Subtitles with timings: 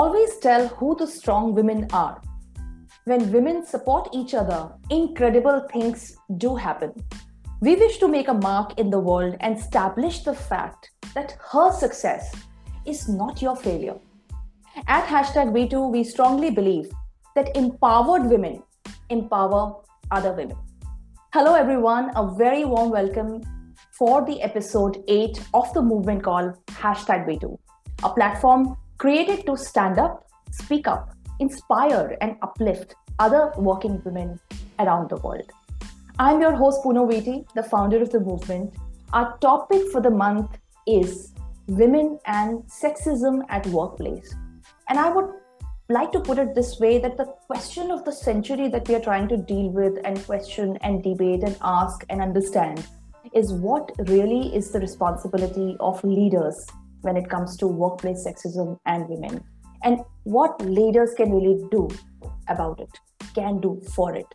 [0.00, 2.22] always tell who the strong women are.
[3.04, 6.94] When women support each other, incredible things do happen.
[7.60, 11.70] We wish to make a mark in the world and establish the fact that her
[11.70, 12.34] success
[12.86, 13.98] is not your failure.
[14.86, 16.90] At hashtag WeToo, we strongly believe
[17.36, 18.62] that empowered women
[19.10, 20.56] empower other women.
[21.34, 22.10] Hello, everyone.
[22.16, 23.42] A very warm welcome
[23.98, 27.58] for the episode 8 of the movement called hashtag WeToo,
[28.02, 34.38] a platform created to stand up, speak up, inspire, and uplift other working women
[34.78, 35.50] around the world.
[36.18, 38.74] I'm your host, Puno Viti, the founder of the movement.
[39.14, 41.32] Our topic for the month is
[41.66, 44.34] women and sexism at workplace.
[44.90, 45.30] And I would
[45.88, 49.00] like to put it this way that the question of the century that we are
[49.00, 52.86] trying to deal with and question and debate and ask and understand
[53.32, 56.66] is what really is the responsibility of leaders
[57.02, 59.42] when it comes to workplace sexism and women.
[59.82, 61.88] And what leaders can really do
[62.48, 62.90] about it
[63.34, 64.26] can do for it.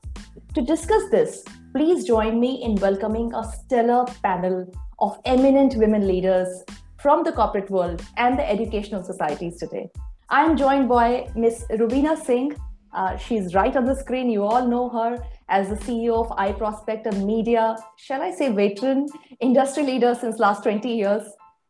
[0.55, 1.43] To discuss this
[1.75, 4.65] please join me in welcoming a stellar panel
[4.99, 6.63] of eminent women leaders
[7.01, 9.89] from the corporate world and the educational societies today.
[10.29, 12.55] I'm joined by miss rubina singh.
[12.93, 14.29] Uh, she's right on the screen.
[14.29, 15.17] You all know her
[15.49, 19.07] as the ceo of iProspect a media shall i say veteran
[19.39, 21.23] industry leader since last 20 years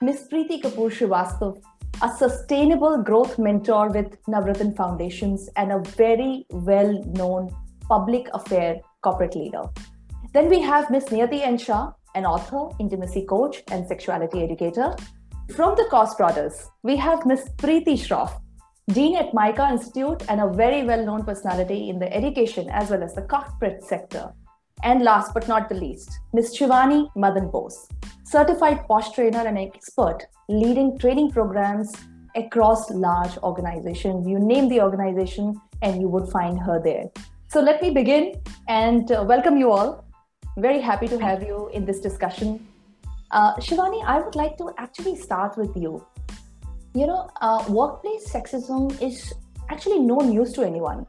[0.06, 0.28] Ms.
[0.32, 1.60] Preeti Kapoor Srivastav,
[2.04, 7.50] a sustainable growth mentor with Navratan Foundations and a very well known
[7.90, 9.64] public affair corporate leader.
[10.32, 11.06] Then we have Ms.
[11.06, 11.58] Niyati N.
[12.14, 14.96] An author, intimacy coach, and sexuality educator.
[15.56, 17.50] From the Cost Brothers, we have Ms.
[17.58, 18.40] Preeti Shroff,
[18.90, 23.02] Dean at MICA Institute and a very well known personality in the education as well
[23.02, 24.32] as the corporate sector.
[24.86, 26.56] And last but not the least, Ms.
[26.56, 27.88] Shivani Madan Bose,
[28.24, 31.92] certified POSH trainer and expert leading training programs
[32.36, 34.28] across large organizations.
[34.28, 37.06] You name the organization and you would find her there.
[37.48, 40.06] So let me begin and uh, welcome you all.
[40.56, 42.68] Very happy to have you in this discussion.
[43.32, 46.06] Uh, Shivani, I would like to actually start with you.
[46.94, 49.34] You know, uh, workplace sexism is
[49.72, 51.08] actually no news to anyone.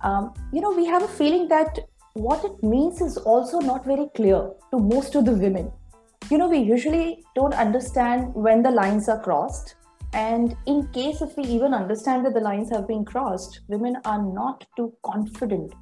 [0.00, 1.80] Um, you know, we have a feeling that
[2.14, 5.70] what it means is also not very clear to most of the women
[6.30, 9.74] you know, we usually don't understand when the lines are crossed.
[10.14, 14.22] And in case if we even understand that the lines have been crossed, women are
[14.22, 15.74] not too confident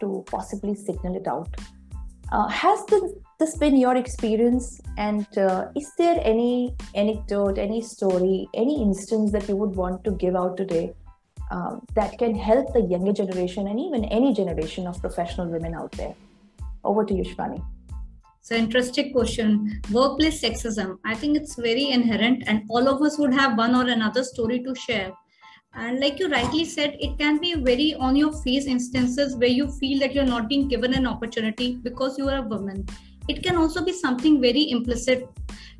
[0.00, 1.48] to possibly signal it out.
[2.32, 4.80] Uh, has this, this, been your experience?
[4.96, 10.10] And uh, is there any anecdote, any story, any instance that you would want to
[10.12, 10.92] give out today
[11.50, 15.92] um, that can help the younger generation and even any generation of professional women out
[15.92, 16.14] there?
[16.84, 17.62] Over to you, Shivani.
[18.42, 19.80] So interesting question.
[19.90, 20.98] Workplace sexism.
[21.04, 24.62] I think it's very inherent, and all of us would have one or another story
[24.62, 25.12] to share.
[25.74, 29.68] And like you rightly said, it can be very on your face instances where you
[29.68, 32.86] feel that you're not being given an opportunity because you are a woman.
[33.28, 35.28] It can also be something very implicit,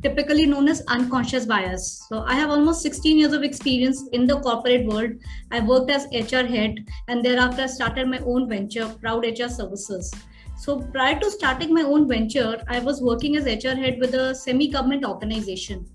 [0.03, 2.05] typically known as unconscious bias.
[2.09, 5.13] So I have almost 16 years of experience in the corporate world.
[5.51, 10.13] I worked as HR head and thereafter I started my own venture, Proud HR Services.
[10.59, 14.35] So prior to starting my own venture, I was working as HR head with a
[14.35, 15.87] semi-government organization.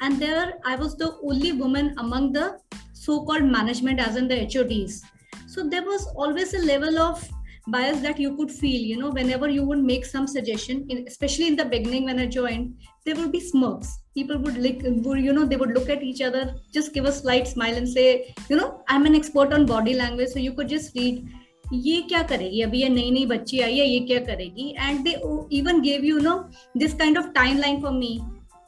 [0.00, 2.58] And there I was the only woman among the
[2.92, 5.02] so-called management as in the HODs.
[5.46, 7.28] So there was always a level of
[7.67, 11.55] bias that you could feel, you know, whenever you would make some suggestion, especially in
[11.55, 12.75] the beginning when I joined,
[13.05, 13.97] there would be smirks.
[14.13, 17.47] People would look, you know, they would look at each other, just give a slight
[17.47, 20.29] smile and say, you know, I'm an expert on body language.
[20.29, 21.27] So you could just read
[21.73, 25.11] ये क्या करेगी अभी ये नई नई बच्ची आई है ये क्या करेगी and they
[25.57, 26.35] even gave you know
[26.77, 28.19] this kind of time line for me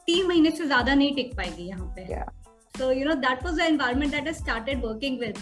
[0.06, 2.06] तीन महीने से ज्यादा नहीं टिक पाएगी यहाँ पे
[2.78, 5.40] so you know that was the environment that i started working with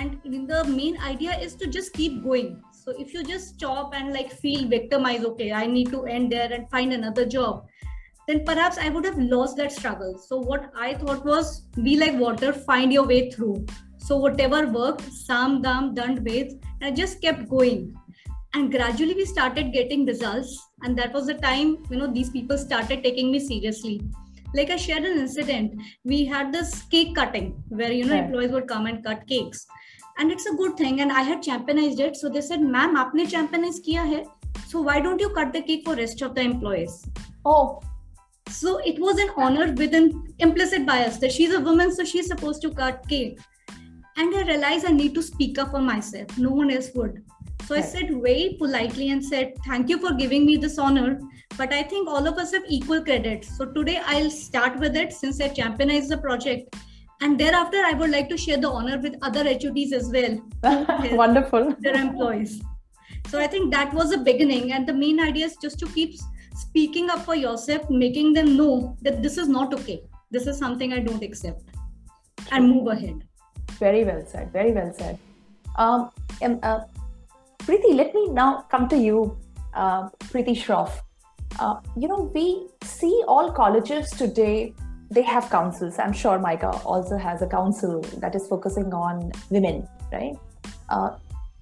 [0.00, 0.18] and
[0.50, 2.50] the main idea is to just keep going
[2.83, 6.51] so if you just stop and like feel victimized okay i need to end there
[6.51, 7.65] and find another job
[8.27, 11.55] then perhaps i would have lost that struggle so what i thought was
[11.87, 13.65] be like water find your way through
[13.97, 17.95] so whatever worked sam dam dand ved I just kept going.
[18.53, 20.61] And gradually we started getting results.
[20.81, 24.01] And that was the time, you know, these people started taking me seriously.
[24.53, 25.81] Like I shared an incident.
[26.03, 29.65] We had this cake cutting where, you know, employees would come and cut cakes.
[30.17, 31.01] And it's a good thing.
[31.01, 32.15] And I had championized it.
[32.15, 34.25] So they said, ma'am, aapne championized kiya hai.
[34.67, 37.05] So why don't you cut the cake for rest of the employees?
[37.45, 37.81] Oh,
[38.49, 42.27] so it was an honor with an implicit bias that she's a woman so she's
[42.27, 43.39] supposed to cut cake
[44.17, 46.37] and I realized I need to speak up for myself.
[46.37, 47.23] No one else would.
[47.65, 51.19] So I said very politely and said, Thank you for giving me this honor.
[51.57, 53.45] But I think all of us have equal credit.
[53.45, 56.75] So today I'll start with it since I championized the project.
[57.21, 60.39] And thereafter i would like to share the honor with other hods as well.
[61.23, 61.75] Wonderful.
[61.79, 62.61] Their employees.
[63.29, 64.71] So i think that was the beginning.
[64.71, 66.15] And the main idea is just to keep
[66.55, 70.01] speaking up for yourself making them know that this is not okay.
[70.31, 71.63] This is something i don't accept.
[72.51, 73.23] And move ahead.
[73.79, 74.51] Very well said.
[74.51, 75.17] Very well said.
[75.77, 76.11] Um,
[76.41, 76.81] um uh,
[77.59, 79.37] Preeti, let me now come to you,
[79.73, 80.91] uh, Preeti Shroff.
[81.59, 84.73] Uh, you know, we see all colleges today
[85.11, 85.99] they have councils.
[85.99, 90.35] I'm sure MICA also has a council that is focusing on women, right?
[90.89, 91.17] Uh,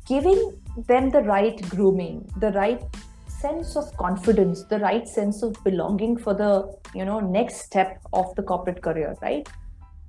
[0.07, 0.57] giving
[0.87, 2.81] them the right grooming, the right
[3.27, 6.51] sense of confidence, the right sense of belonging for the
[6.93, 9.47] you know next step of the corporate career, right?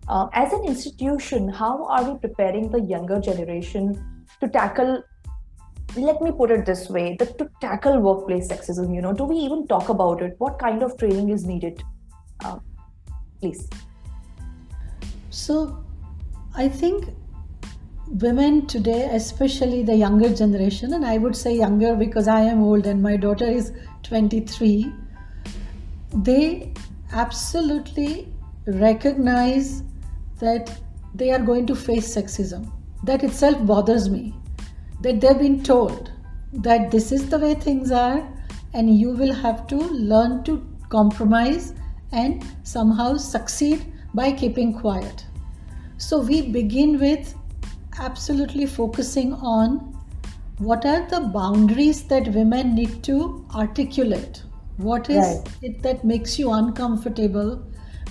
[0.08, 5.02] Uh, as an institution, how are we preparing the younger generation to tackle?
[5.96, 8.94] Let me put it this way: the, to tackle workplace sexism.
[8.94, 10.34] You know, do we even talk about it?
[10.38, 11.82] What kind of training is needed?
[12.44, 12.58] Uh,
[13.42, 13.68] please.
[15.30, 15.56] So
[16.62, 17.04] i think
[18.22, 22.86] women today especially the younger generation and i would say younger because i am old
[22.90, 23.72] and my daughter is
[24.02, 24.92] 23
[26.14, 26.74] they
[27.12, 28.28] absolutely
[28.66, 29.82] recognize
[30.40, 30.70] that
[31.14, 32.70] they are going to face sexism.
[33.04, 34.34] That itself bothers me.
[35.02, 36.10] That they've been told
[36.52, 38.26] that this is the way things are
[38.74, 41.74] and you will have to learn to compromise
[42.12, 45.24] and somehow succeed by keeping quiet.
[45.96, 47.34] So we begin with
[47.98, 49.98] absolutely focusing on
[50.58, 54.42] what are the boundaries that women need to articulate.
[54.76, 55.48] What is right.
[55.62, 57.64] it that makes you uncomfortable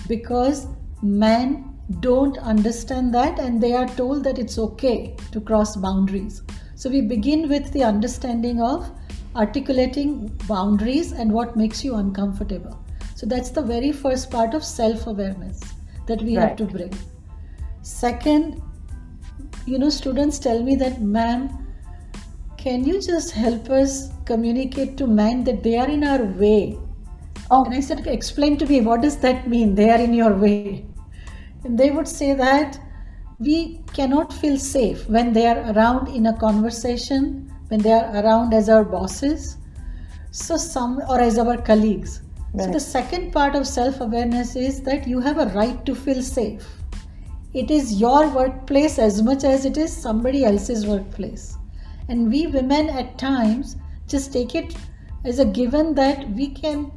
[0.08, 0.66] because
[1.02, 6.42] men don't understand that and they are told that it's okay to cross boundaries.
[6.74, 8.90] So we begin with the understanding of
[9.36, 12.78] articulating boundaries and what makes you uncomfortable.
[13.22, 15.60] So that's the very first part of self awareness
[16.08, 16.48] that we right.
[16.48, 16.92] have to bring.
[17.82, 18.60] Second,
[19.64, 21.48] you know, students tell me that, ma'am,
[22.58, 26.76] can you just help us communicate to men that they are in our way?
[27.48, 27.64] Oh.
[27.64, 29.76] And I said, explain to me, what does that mean?
[29.76, 30.84] They are in your way.
[31.62, 32.76] And they would say that
[33.38, 38.52] we cannot feel safe when they are around in a conversation, when they are around
[38.52, 39.58] as our bosses,
[40.32, 42.20] so some or as our colleagues.
[42.53, 42.65] Right.
[42.65, 46.21] So, the second part of self awareness is that you have a right to feel
[46.21, 46.67] safe.
[47.53, 51.55] It is your workplace as much as it is somebody else's workplace.
[52.09, 53.75] And we women at times
[54.07, 54.75] just take it
[55.25, 56.91] as a given that we can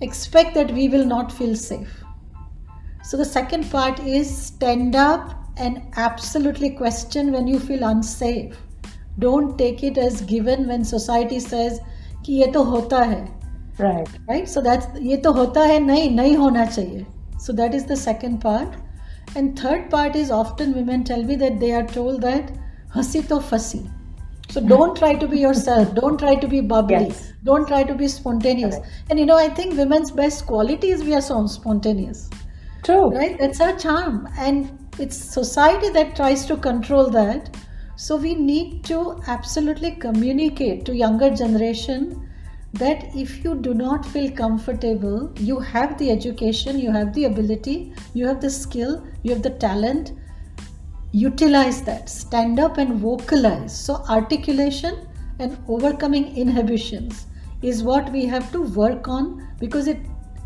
[0.00, 2.02] expect that we will not feel safe.
[3.04, 8.56] So, the second part is stand up and absolutely question when you feel unsafe.
[9.18, 11.80] Don't take it as given when society says
[12.24, 13.35] कि ये तो होता है
[13.78, 17.06] right right so that's ये तो होता है नहीं नहीं होना चाहिए
[17.44, 18.74] so that is the second part
[19.36, 22.52] and third part is often women tell me that they are told that
[22.94, 23.80] hasi to fasi
[24.54, 27.32] so don't try to be yourself don't try to be bubbly yes.
[27.44, 28.76] don't try to be spontaneous
[29.08, 32.28] and you know i think women's best quality is we are so spontaneous
[32.88, 37.56] true right that's our charm and it's society that tries to control that
[37.96, 42.28] so we need to absolutely communicate to younger generation
[42.73, 47.93] that if you do not feel comfortable, you have the education, you have the ability,
[48.13, 50.11] you have the skill, you have the talent,
[51.11, 52.09] utilize that.
[52.09, 53.77] Stand up and vocalize.
[53.77, 55.07] So, articulation
[55.39, 57.27] and overcoming inhibitions
[57.61, 59.99] is what we have to work on because it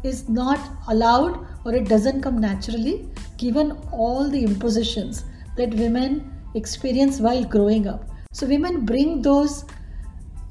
[0.04, 5.26] is not allowed or it doesn't come naturally given all the impositions
[5.58, 8.10] that women experience while growing up.
[8.34, 9.66] So, women bring those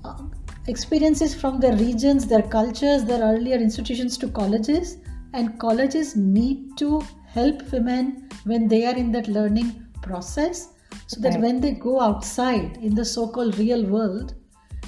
[0.05, 0.19] uh,
[0.67, 4.99] experiences from their regions, their cultures, their earlier institutions to colleges,
[5.33, 10.75] and colleges need to help women when they are in that learning process
[11.07, 14.35] so that when they go outside in the so called real world,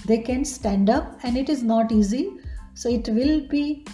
[0.07, 2.31] they can stand up, and it is not easy.
[2.75, 3.87] So it will be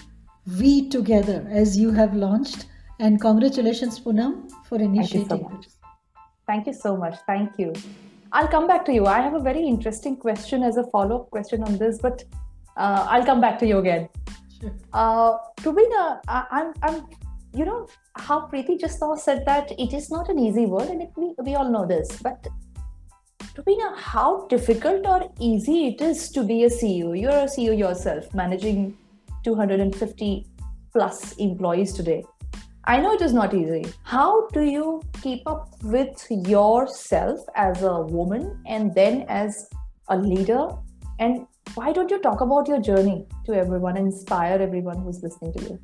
[0.58, 2.66] we together as you have launched.
[3.00, 5.66] And congratulations, Poonam, for initiating Thank you so much.
[6.46, 7.16] Thank you so much.
[7.26, 7.72] Thank you.
[8.32, 9.06] I'll come back to you.
[9.06, 12.24] I have a very interesting question as a follow up question on this, but
[12.76, 14.08] uh, I'll come back to you again.
[14.60, 14.74] Sure.
[14.92, 17.06] Uh, Rubina, I, I'm, I'm,
[17.54, 21.02] you know, how Preeti just now said that it is not an easy word, and
[21.02, 22.46] it, we, we all know this, but
[23.56, 27.18] Rubina, how difficult or easy it is to be a CEO?
[27.18, 28.96] You're a CEO yourself, managing
[29.44, 30.46] 250
[30.92, 32.24] plus employees today.
[32.88, 33.84] I know it is not easy.
[34.02, 39.68] How do you keep up with yourself as a woman and then as
[40.08, 40.70] a leader?
[41.18, 45.64] And why don't you talk about your journey to everyone, inspire everyone who's listening to
[45.64, 45.78] you?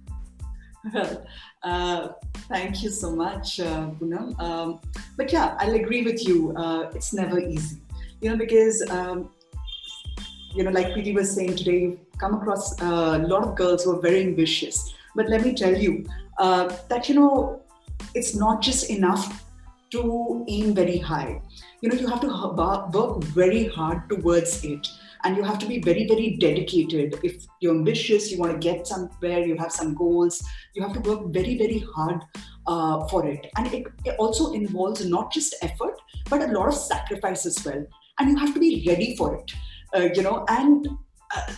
[0.94, 1.26] Well,
[1.62, 2.08] uh,
[2.48, 4.40] thank you so much, uh, Poonam.
[4.40, 4.80] Um,
[5.18, 6.56] but yeah, I'll agree with you.
[6.56, 7.82] Uh, it's never easy,
[8.22, 9.28] you know, because um,
[10.54, 13.94] you know, like Preeti was saying today, you've come across a lot of girls who
[13.94, 14.94] are very ambitious.
[15.14, 16.06] But let me tell you
[16.38, 17.62] uh, that you know,
[18.14, 19.44] it's not just enough
[19.90, 21.40] to aim very high.
[21.80, 24.86] You know, you have to work very hard towards it.
[25.22, 27.18] And you have to be very very dedicated.
[27.22, 31.00] If you're ambitious you want to get somewhere you have some goals you have to
[31.08, 32.20] work very very hard
[32.66, 33.46] uh, for it.
[33.56, 35.98] And it, it, also involves not just effort
[36.28, 37.86] but a lot of sacrifice as well.
[38.18, 39.50] And you have to be ready for it
[39.94, 40.88] uh, you know and
[41.34, 41.52] uh,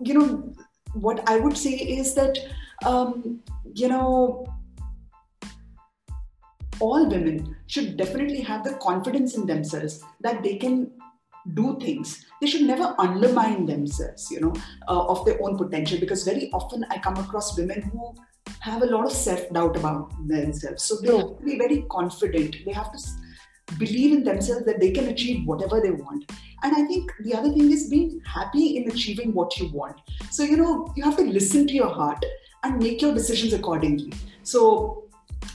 [0.00, 0.52] you know
[0.94, 2.38] what i would say is that
[2.84, 3.40] um,
[3.76, 4.46] you know
[6.80, 10.90] all women should definitely have the confidence in themselves that they can
[11.54, 12.26] do things.
[12.40, 14.54] They should never undermine themselves you know
[14.88, 18.14] uh, of their own potential because very often i come across women who
[18.60, 20.82] have a lot of self-doubt about themselves.
[20.84, 22.56] So they have to be very confident.
[22.64, 22.98] They have to
[23.78, 26.30] believe in themselves that they can achieve whatever they want.
[26.62, 30.00] And i think the other thing is being happy in achieving what you want.
[30.30, 32.24] So you know you have to listen to your heart
[32.62, 34.12] and make your decisions accordingly.
[34.42, 35.04] So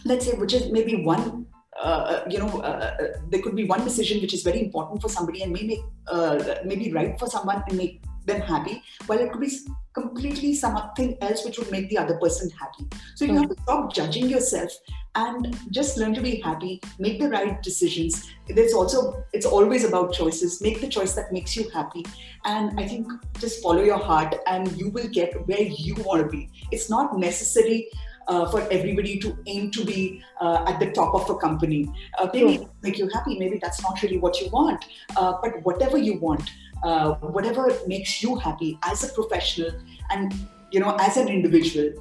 [0.05, 1.45] let's say which is maybe one
[1.81, 5.09] uh, you know, uh, uh, there could be one decision which is very important for
[5.09, 9.31] somebody and may make, uh, maybe right for someone and make them happy, while it
[9.31, 9.51] could be
[9.93, 12.87] completely something else which would make the other person happy.
[13.15, 14.71] So you have to stop judging yourself
[15.15, 18.31] and just learn to be happy, make the right decisions.
[18.47, 20.61] There's also, it's always about choices.
[20.61, 22.05] Make the choice that makes you happy.
[22.45, 23.07] And I think
[23.39, 26.49] just follow your heart and you will get where you want to be.
[26.71, 27.89] It's not necessary
[28.27, 31.89] uh, for everybody to aim to be uh, at the top of a company.
[32.17, 32.69] Uh, maybe sure.
[32.81, 34.85] make you happy, maybe that's not really what you want,
[35.17, 36.49] uh, but whatever you want,
[36.83, 39.71] uh, whatever makes you happy as a professional
[40.09, 40.33] and
[40.71, 41.93] you know as an individual.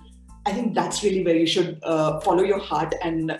[0.46, 3.30] I think that's really where you should uh, follow your heart and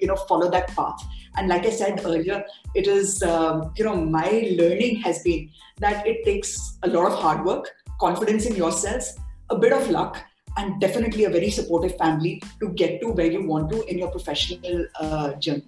[0.00, 1.02] you know follow that path.
[1.36, 2.44] And like I said earlier,
[2.74, 7.18] it is um, you know my learning has been that it takes a lot of
[7.18, 7.70] hard work,
[8.00, 9.04] confidence in yourself,
[9.50, 10.18] a bit of luck,
[10.56, 14.10] and definitely a very supportive family to get to where you want to in your
[14.10, 15.66] professional uh, journey.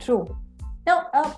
[0.00, 0.36] True.
[0.86, 1.32] Now, uh,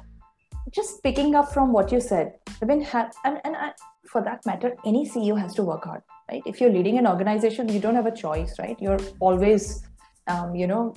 [0.71, 3.73] just picking up from what you said, ha- and, and I,
[4.07, 6.43] for that matter, any CEO has to work hard, right?
[6.47, 8.77] If you're leading an organization, you don't have a choice, right?
[8.81, 9.83] You're always,
[10.27, 10.95] um, you know,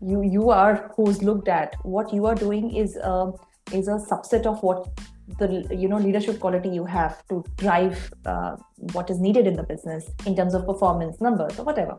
[0.00, 1.76] you you are who's looked at.
[1.82, 3.32] What you are doing is a,
[3.72, 4.88] is a subset of what
[5.38, 8.56] the you know leadership quality you have to drive uh,
[8.92, 11.98] what is needed in the business in terms of performance numbers or whatever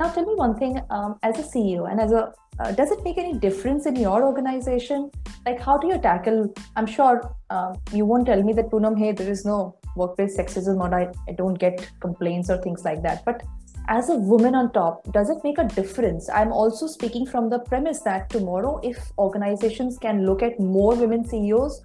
[0.00, 3.02] now tell me one thing um, as a ceo and as a uh, does it
[3.04, 5.10] make any difference in your organization?
[5.46, 9.12] Like how do you tackle i'm sure uh, you won't tell me that Poonam hey
[9.12, 13.24] there is no workplace sexism or I, I don't get complaints or things like that.
[13.24, 13.42] But
[13.88, 16.28] as a woman on top does it make a difference?
[16.28, 21.24] I'm also speaking from the premise that tomorrow if organizations can look at more women
[21.24, 21.82] ceos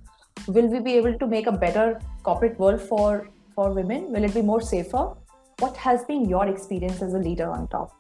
[0.47, 4.11] will we be able to make a better corporate world for for women?
[4.11, 5.13] Will it be more safer?
[5.59, 7.93] What has been your experience as a leader on top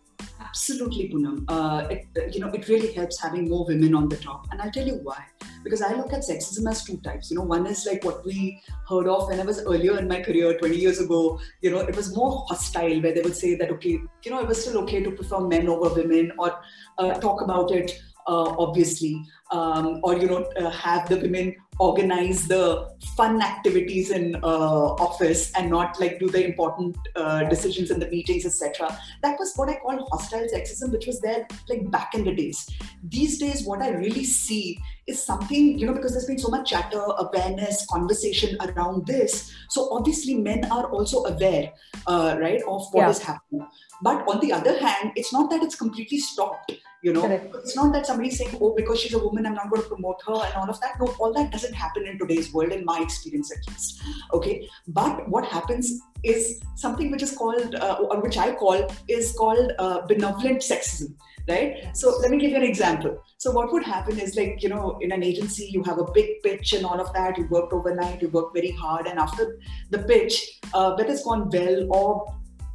[0.45, 1.45] absolutely Poonam.
[1.47, 4.47] Uh, it, you know it really helps having more women on the top.
[4.51, 5.25] And i'll tell you why.
[5.63, 7.31] Because i look at sexism as two types.
[7.31, 10.21] You know one is like what we heard of when i was earlier in my
[10.21, 11.39] career 20 years ago.
[11.61, 14.47] You know it was more hostile where they would say that okay you know it
[14.47, 16.59] was still okay to prefer men over women or
[16.97, 22.47] uh, talk about it uh, obviously, um, or you know, uh, have the women organize
[22.47, 27.99] the fun activities in uh, office and not like do the important uh, decisions in
[27.99, 28.97] the meetings, etc.
[29.21, 32.69] That was what I call hostile sexism, which was there like back in the days.
[33.03, 36.69] These days, what I really see is something you know because there's been so much
[36.69, 39.53] chatter, awareness, conversation around this.
[39.69, 41.73] So obviously, men are also aware,
[42.07, 43.09] uh, right, of what yeah.
[43.09, 43.67] is happening.
[44.01, 46.71] But on the other hand, it's not that it's completely stopped
[47.03, 47.55] you know Correct.
[47.55, 50.21] it's not that somebody's saying oh because she's a woman i'm not going to promote
[50.25, 52.99] her and all of that no all that doesn't happen in today's world in my
[53.01, 54.01] experience at least
[54.33, 59.33] okay but what happens is something which is called uh, or which i call is
[59.37, 61.13] called uh, benevolent sexism
[61.47, 64.69] right so let me give you an example so what would happen is like you
[64.69, 67.73] know in an agency you have a big pitch and all of that you worked
[67.73, 69.57] overnight you worked very hard and after
[69.89, 72.25] the pitch uh, whether it's gone well or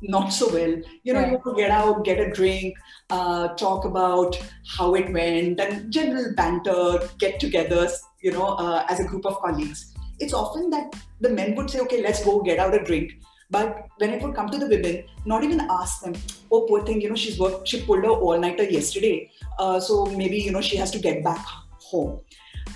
[0.03, 0.81] not so well.
[1.03, 2.77] You know, you get out, get a drink,
[3.11, 4.41] uh, talk about
[4.77, 9.39] how it went, and general banter, get togethers, you know, uh, as a group of
[9.41, 9.95] colleagues.
[10.21, 13.13] It's often that the men would say, okay, let's go get out a drink.
[13.50, 16.14] But when it would come to the women, not even ask them,
[16.52, 19.31] oh, poor thing, you know, she's worked, she pulled her all nighter yesterday.
[19.59, 21.45] Uh, so maybe, you know, she has to get back
[21.78, 22.21] home.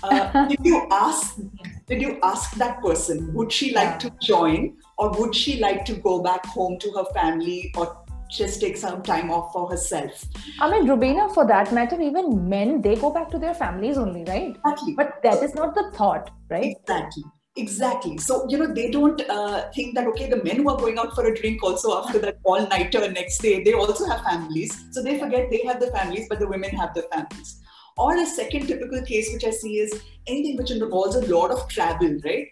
[0.01, 1.39] Uh, did you ask
[1.87, 5.93] did you ask that person would she like to join or would she like to
[5.93, 8.03] go back home to her family or
[8.33, 10.25] just take some time off for herself.
[10.59, 14.23] I mean, Rubina, for that matter, even men, they go back to their families only,
[14.23, 14.55] right?
[14.55, 14.93] Exactly.
[14.95, 16.75] But that is not the thought, right?
[16.79, 17.23] Exactly.
[17.55, 18.17] Exactly.
[18.17, 21.13] So, you know, they don't uh, think that, okay, the men who are going out
[21.13, 24.85] for a drink also after that all nighter next day, they also have families.
[24.91, 27.59] So they forget they have the families, but the women have the families.
[27.95, 31.67] Or a second typical case which I see is anything which involves a lot of
[31.69, 32.47] travel, right?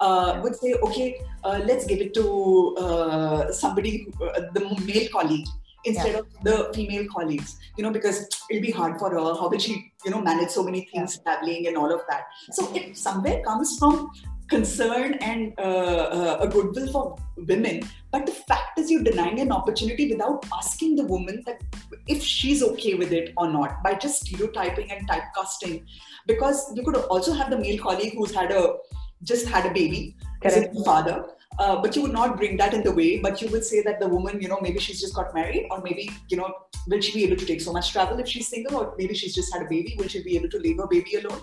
[0.00, 5.46] Uh, would say, okay, uh, let's give it to uh, somebody, uh, the male colleague
[5.84, 6.18] instead yeah.
[6.18, 9.18] of the female colleagues, you know, because it'll be hard for her.
[9.18, 12.24] How will she, you know, manage so many things, traveling and all of that?
[12.52, 14.10] So it somewhere comes from
[14.48, 19.52] concern and uh, uh, a goodwill for women but the fact is you're denying an
[19.52, 21.60] opportunity without asking the woman that
[22.06, 25.84] if she's okay with it or not by just stereotyping and typecasting.
[26.26, 28.76] Because you could also have the male colleague who's had a
[29.22, 31.24] just had a baby as a father
[31.58, 33.98] uh, but you would not bring that in the way but you would say that
[33.98, 36.52] the woman you know maybe she's just got married or maybe you know
[36.86, 39.34] will she be able to take so much travel if she's single or maybe she's
[39.34, 41.40] just had a baby will she be able to leave her baby alone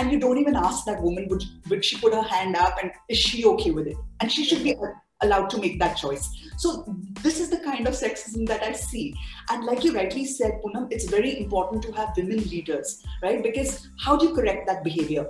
[0.00, 2.90] and you don't even ask that woman would would she put her hand up and
[3.08, 4.74] is she okay with it and she should be
[5.22, 6.26] allowed to make that choice
[6.56, 6.70] so
[7.22, 9.14] this is the kind of sexism that i see
[9.50, 13.88] and like you rightly said Poonam it's very important to have women leaders right because
[14.04, 15.26] how do you correct that behavior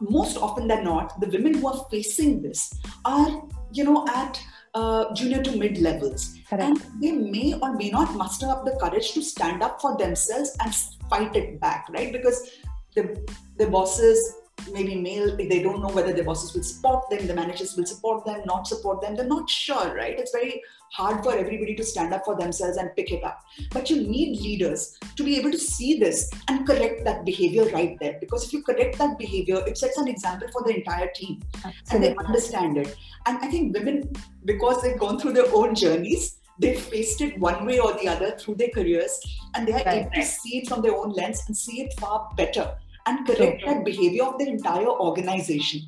[0.00, 2.72] most often than not, the women who are facing this
[3.04, 4.40] are, you know, at
[4.74, 6.34] uh, junior to mid levels.
[6.48, 6.62] Correct.
[6.62, 10.56] And they may or may not muster up the courage to stand up for themselves
[10.60, 10.74] and
[11.08, 12.12] fight it back, right?
[12.12, 12.50] Because
[12.94, 14.34] the, the bosses
[14.72, 18.24] maybe male they don't know whether their bosses will support them the managers will support
[18.24, 20.18] them not support them they're not sure right?
[20.18, 23.40] It's very hard for everybody to stand up for themselves and pick it up.
[23.72, 27.98] But you need leaders to be able to see this and correct that behavior right
[27.98, 28.16] there.
[28.20, 31.42] Because if you correct that behavior it sets an example for the entire team.
[31.64, 31.74] Absolutely.
[31.90, 32.96] and they understand it.
[33.26, 34.10] And i think women
[34.44, 38.30] because they've gone through their own journeys they've faced it one way or the other
[38.38, 39.18] through their careers
[39.54, 40.02] and they are right.
[40.02, 43.62] able to see it from their own lens and see it far better and correct
[43.62, 43.64] okay.
[43.66, 45.82] that behavior of the entire organization.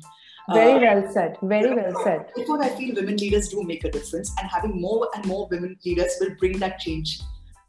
[0.53, 1.37] Very uh, well said.
[1.41, 2.27] Very well said.
[2.35, 5.77] Therefore, I feel women leaders do make a difference, and having more and more women
[5.85, 7.19] leaders will bring that change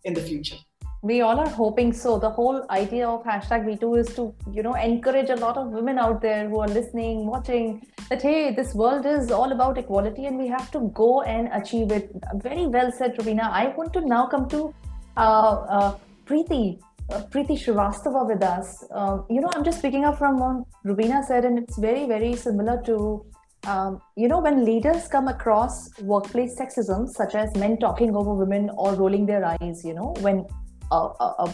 [0.05, 0.57] in the future.
[1.03, 2.19] We all are hoping so.
[2.19, 5.99] The whole idea of hashtag Me is to, you know, encourage a lot of women
[5.99, 10.39] out there who are listening, watching, that hey, this world is all about equality, and
[10.39, 12.11] we have to go and achieve it.
[12.37, 13.49] Very well said, Rubina.
[13.53, 14.75] I want to now come to
[15.17, 18.85] uh, uh, Preeti uh, Preeti Srivastava with us.
[18.90, 22.35] Uh, you know, I'm just picking up from what Rubina said, and it's very, very
[22.37, 23.25] similar to,
[23.66, 28.71] um, you know, when leaders come across workplace sexism, such as men talking over women
[28.77, 30.47] or rolling their eyes, you know, when,
[30.90, 31.53] uh, uh, uh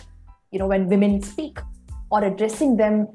[0.51, 1.59] you know, when women speak
[2.11, 3.09] or addressing them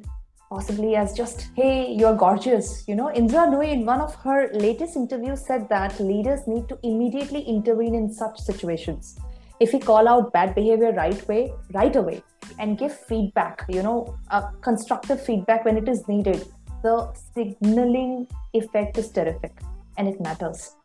[0.50, 2.84] possibly as just, hey, you're gorgeous.
[2.88, 6.80] You know, Indra Nooyi in one of her latest interviews said that leaders need to
[6.82, 9.20] immediately intervene in such situations
[9.60, 12.22] if we call out bad behavior right way right away
[12.60, 16.46] and give feedback you know uh, constructive feedback when it is needed
[16.84, 19.52] the signaling effect is terrific
[19.98, 20.76] and it matters.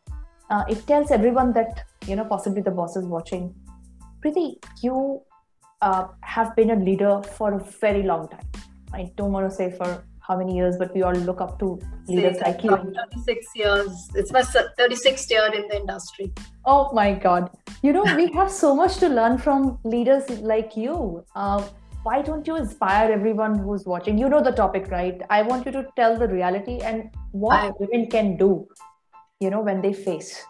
[0.49, 3.53] Uh, it tells everyone that you know possibly the boss is watching.
[4.21, 5.21] Preeti you
[5.81, 8.47] uh, have been a leader for a very long time.
[8.93, 11.79] I don't want to say for how many years, but we all look up to
[12.07, 12.69] leaders like you.
[12.69, 14.09] 36 years.
[14.15, 16.33] It's my 36th year in the industry.
[16.65, 17.49] Oh my God.
[17.81, 21.23] You know, we have so much to learn from leaders like you.
[21.35, 21.63] Uh,
[22.03, 24.17] why don't you inspire everyone who's watching?
[24.17, 25.21] You know the topic, right?
[25.29, 28.67] I want you to tell the reality and what I, women can do,
[29.39, 30.45] you know, when they face.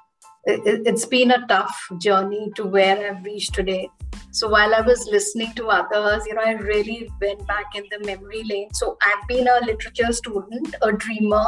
[0.45, 3.89] It, it's been a tough journey to where I've reached today.
[4.31, 8.05] So while I was listening to others, you know, I really went back in the
[8.05, 8.73] memory lane.
[8.73, 11.45] So I've been a literature student, a dreamer,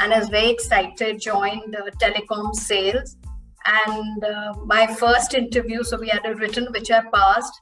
[0.00, 3.16] and I was very excited, joined uh, telecom sales.
[3.64, 7.60] And uh, my first interview, so we had a written which I passed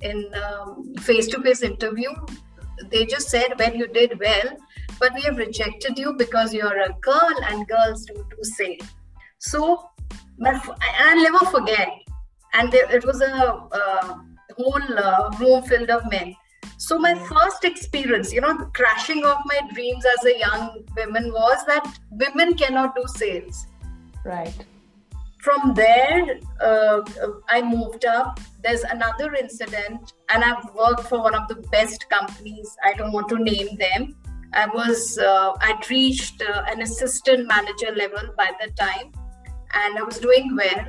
[0.00, 0.30] in
[1.00, 2.10] face to face interview.
[2.90, 4.56] They just said, Well, you did well,
[4.98, 8.78] but we have rejected you because you're a girl and girls do, do say.
[9.38, 9.90] So,
[10.42, 11.88] I'll never forget.
[12.54, 14.24] And there, it was a, a
[14.56, 16.34] whole uh, room filled of men.
[16.78, 21.64] So my first experience you know crashing of my dreams as a young woman was
[21.66, 23.66] that women cannot do sales.
[24.24, 24.54] Right.
[25.40, 27.02] From there uh,
[27.48, 28.40] i moved up.
[28.62, 32.76] There's another incident and i've worked for one of the best companies.
[32.84, 34.16] I don't want to name them.
[34.54, 39.12] I was uh, i'd reached uh, an assistant manager level by the time
[39.82, 40.86] and i was doing well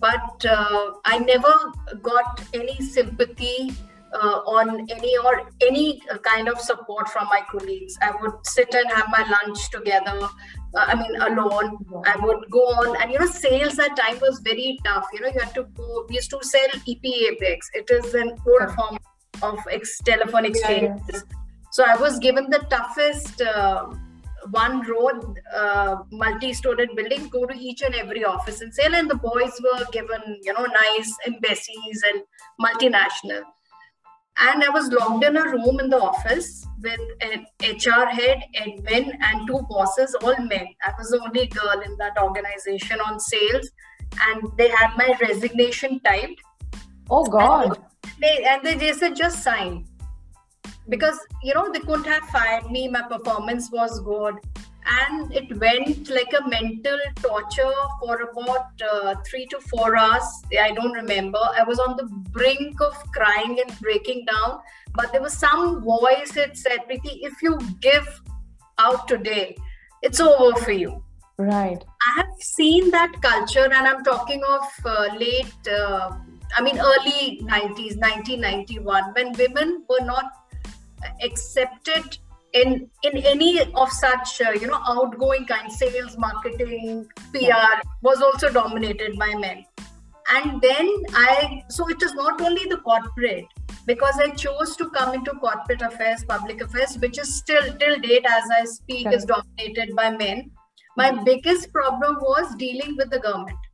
[0.00, 1.54] but uh, I never
[2.02, 3.72] got any sympathy
[4.14, 7.96] uh, on any or any kind of support from my colleagues.
[8.00, 10.18] I would sit and have my lunch together.
[10.74, 11.78] Uh, I mean, alone.
[12.06, 15.06] I would go on, and you know, sales at time was very tough.
[15.12, 16.06] You know, you had to go.
[16.08, 17.58] We used to sell EPABX.
[17.74, 18.98] It is an old form
[19.42, 21.00] of ex- telephone exchanges.
[21.12, 21.20] Yeah, yeah.
[21.72, 23.42] So I was given the toughest.
[23.42, 23.92] Uh,
[24.50, 25.10] one row,
[25.54, 28.94] uh, multi-storied buildings, go to each and every office and sell.
[28.94, 32.22] And the boys were given, you know, nice embassies and
[32.60, 33.42] multinational.
[34.38, 39.14] And I was locked in a room in the office with an HR head, admin,
[39.20, 40.66] and two bosses, all men.
[40.82, 43.70] I was the only girl in that organization on sales.
[44.28, 46.40] And they had my resignation typed.
[47.10, 47.78] Oh, God.
[48.04, 49.86] And they, and they just said, just sign
[50.88, 52.88] because you know they couldn't have fired me.
[52.88, 54.36] My performance was good.
[54.86, 60.24] And it went like a mental torture for about uh, three to four hours.
[60.58, 61.38] I don't remember.
[61.38, 64.60] I was on the brink of crying and breaking down.
[64.94, 68.08] But there was some voice that said Preeti, if you give
[68.78, 69.54] out today
[70.02, 71.02] it's over for you.
[71.38, 71.82] Right.
[72.08, 76.10] I have seen that culture and i'm talking of uh, late uh,
[76.56, 80.24] i mean early 90s 1991 when women were not
[81.22, 82.18] accepted
[82.52, 88.50] in in any of such uh, you know outgoing kind sales marketing pr was also
[88.50, 89.64] dominated by men.
[90.32, 93.46] And then i so it is not only the corporate
[93.86, 98.26] because i chose to come into corporate affairs public affairs which is still till date
[98.26, 99.16] as i speak okay.
[99.16, 100.50] is dominated by men.
[100.96, 103.69] My biggest problem was dealing with the government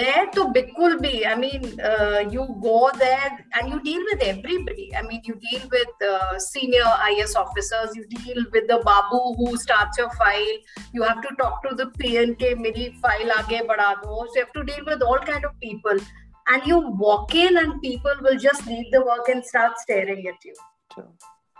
[0.00, 1.26] there to Bikul be.
[1.26, 4.86] I mean, uh, you go there and you deal with everybody.
[4.96, 9.56] I mean, you deal with uh, senior IAS officers, you deal with the Babu who
[9.56, 10.56] starts your file.
[10.94, 14.18] You have to talk to the PNK, meri file aage bada do.
[14.28, 16.04] So you have to deal with all kind of people.
[16.48, 20.44] And you walk in and people will just leave the work and start staring at
[20.44, 20.54] you.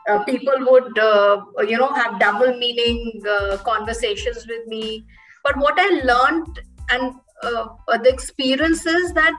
[0.09, 5.05] Uh, people would, uh, you know, have double meaning uh, conversations with me.
[5.45, 9.38] But what I learned and uh, the experience is that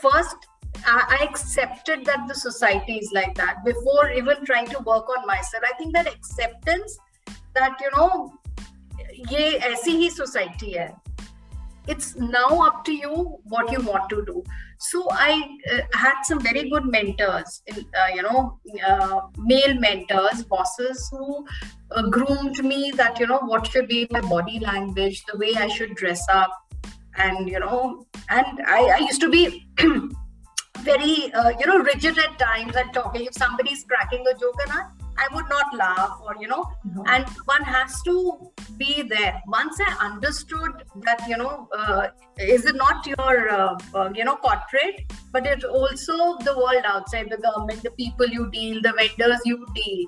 [0.00, 0.36] first
[0.84, 5.26] I, I accepted that the society is like that before even trying to work on
[5.26, 5.64] myself.
[5.66, 6.98] I think that acceptance
[7.54, 8.32] that you know
[9.32, 10.94] ये ऐसी ही society है
[11.94, 14.42] it's now up to you what you want to do
[14.86, 15.34] so i
[15.72, 21.46] uh, had some very good mentors in, uh, you know uh, male mentors bosses who
[21.92, 25.68] uh, groomed me that you know what should be my body language the way i
[25.76, 26.50] should dress up
[27.17, 29.65] and you know and i, I used to be
[30.83, 33.25] very uh, you know rigid at times at talking.
[33.25, 34.81] If somebody's cracking a joke and I,
[35.17, 36.65] I would not laugh or you know.
[37.05, 39.41] And one has to be there.
[39.47, 44.35] Once i understood that you know uh, is it not your uh, uh, you know
[44.35, 49.41] corporate but it's also the world outside the government the people you deal the vendors
[49.45, 50.05] you deal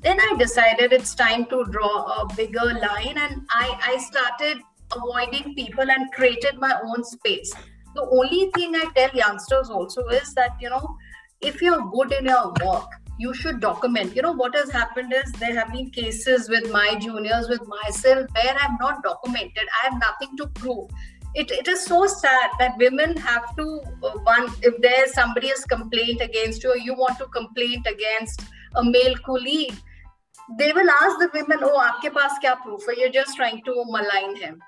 [0.00, 3.16] then i decided it's time to draw a bigger line.
[3.18, 4.58] And i i started
[4.94, 7.52] avoiding people and created my own space.
[7.94, 10.96] The only thing I tell youngsters also is that, you know,
[11.40, 14.14] if you're good in your work, you should document.
[14.14, 18.26] You know, what has happened is there have been cases with my juniors, with myself,
[18.34, 19.64] where i've not documented.
[19.82, 20.88] I have nothing to prove.
[21.34, 25.64] It, it is so sad that women have to uh, one if there's somebody has
[25.64, 28.42] complained against you or you want to complain against
[28.76, 29.74] a male colleague
[30.58, 34.34] they will ask the women oh aapke paas kya proof you're just trying to malign
[34.36, 34.58] him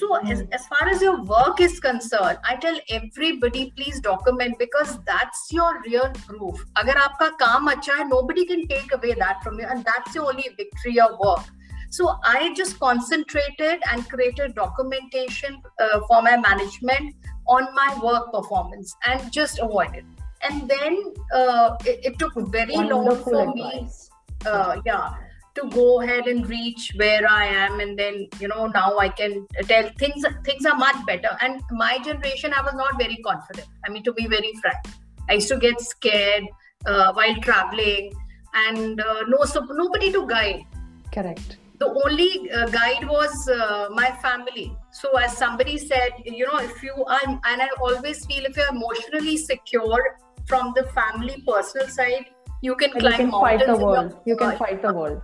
[0.00, 4.98] so as, as far as your work is concerned, I tell everybody please document because
[5.04, 6.64] that's your real proof.
[6.82, 10.26] Agar aapka kaam acha hai, nobody can take away that from you, and that's your
[10.32, 11.44] only victory of work.
[11.90, 17.14] So I just concentrated and created documentation uh, for my management
[17.46, 20.06] on my work performance and just avoided.
[20.42, 24.10] And then uh, it, it, took very Wonderful long for advice.
[24.44, 24.50] me.
[24.50, 25.10] Uh, yeah
[25.54, 29.46] to go ahead and reach where I am, and then you know now I can
[29.64, 30.24] tell things.
[30.44, 31.36] Things are much better.
[31.40, 33.68] And my generation, I was not very confident.
[33.86, 34.84] I mean, to be very frank,
[35.28, 36.44] I used to get scared
[36.86, 38.12] uh, while traveling,
[38.54, 40.64] and uh, no, so nobody to guide.
[41.12, 41.56] Correct.
[41.78, 44.76] The only uh, guide was uh, my family.
[44.92, 48.68] So, as somebody said, you know, if you are, and I always feel if you're
[48.68, 52.26] emotionally secure from the family personal side,
[52.60, 54.16] you can and climb you can fight the world.
[54.26, 55.22] You can fight the world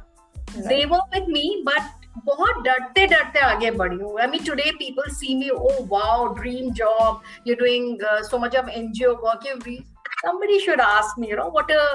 [0.69, 1.83] they were with me but
[2.25, 6.71] बहुत डरते डरते आगे बढ़ी हूँ I mean today people see me oh wow dream
[6.79, 9.77] job you doing so much of NGO work you
[10.23, 11.85] somebody should ask me you know what a,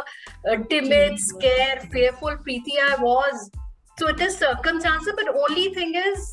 [0.53, 3.51] a timid scared fearful preeti I was
[4.01, 6.25] so it is circumstances but only thing is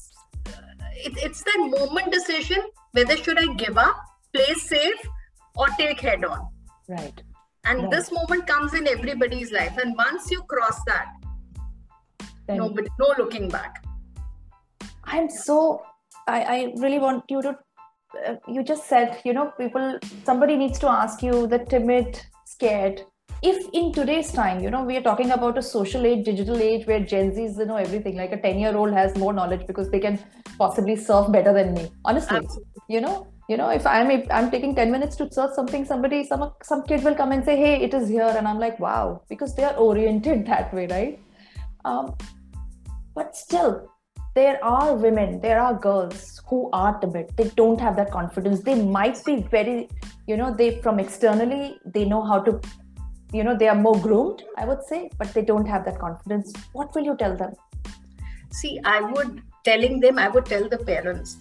[0.96, 4.02] it, it's that moment decision whether should I give up
[4.34, 5.06] play safe
[5.56, 6.48] or take head on
[6.90, 7.22] right
[7.66, 7.92] and right.
[7.92, 11.14] this moment comes in everybody's life and once you cross that
[12.49, 13.85] then, nobody no looking back.
[15.05, 15.83] I'm so
[16.27, 17.57] i, I really want you to
[18.27, 23.03] uh, you just said you know people somebody needs to ask you the timid scared.
[23.41, 26.87] If in today's time you know we are talking about a social age digital age
[26.87, 29.91] where gen z's you know everything like a 10 year old has more knowledge because
[29.91, 30.19] they can
[30.59, 31.91] possibly surf better than me.
[32.05, 32.83] Honestly Absolutely.
[32.89, 36.51] you know you know if i'm i'm taking 10 minutes to search something somebody some
[36.71, 38.35] some kid will come and say hey it is here.
[38.41, 41.21] And i'm like wow because they are oriented that way right?
[41.85, 42.17] Um,
[43.19, 43.71] but still
[44.35, 47.31] there are women there are girls who are timid.
[47.37, 48.61] They don't have that confidence.
[48.61, 49.89] They might be very
[50.27, 52.61] you know they from externally they know how to
[53.33, 56.53] you know they are more groomed i would say but they don't have that confidence.
[56.73, 57.53] What will you tell them?
[58.63, 61.39] See i would telling them i would tell the parents.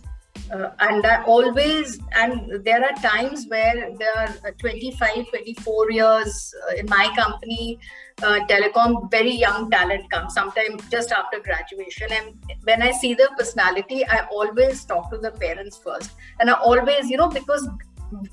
[0.56, 6.76] Uh, and I always and there are times where there are 25 24 years uh,
[6.76, 7.80] in my company
[8.23, 13.29] uh, telecom very young talent comes sometimes just after graduation and when i see the
[13.39, 17.69] personality i always talk to the parents first and i always you know because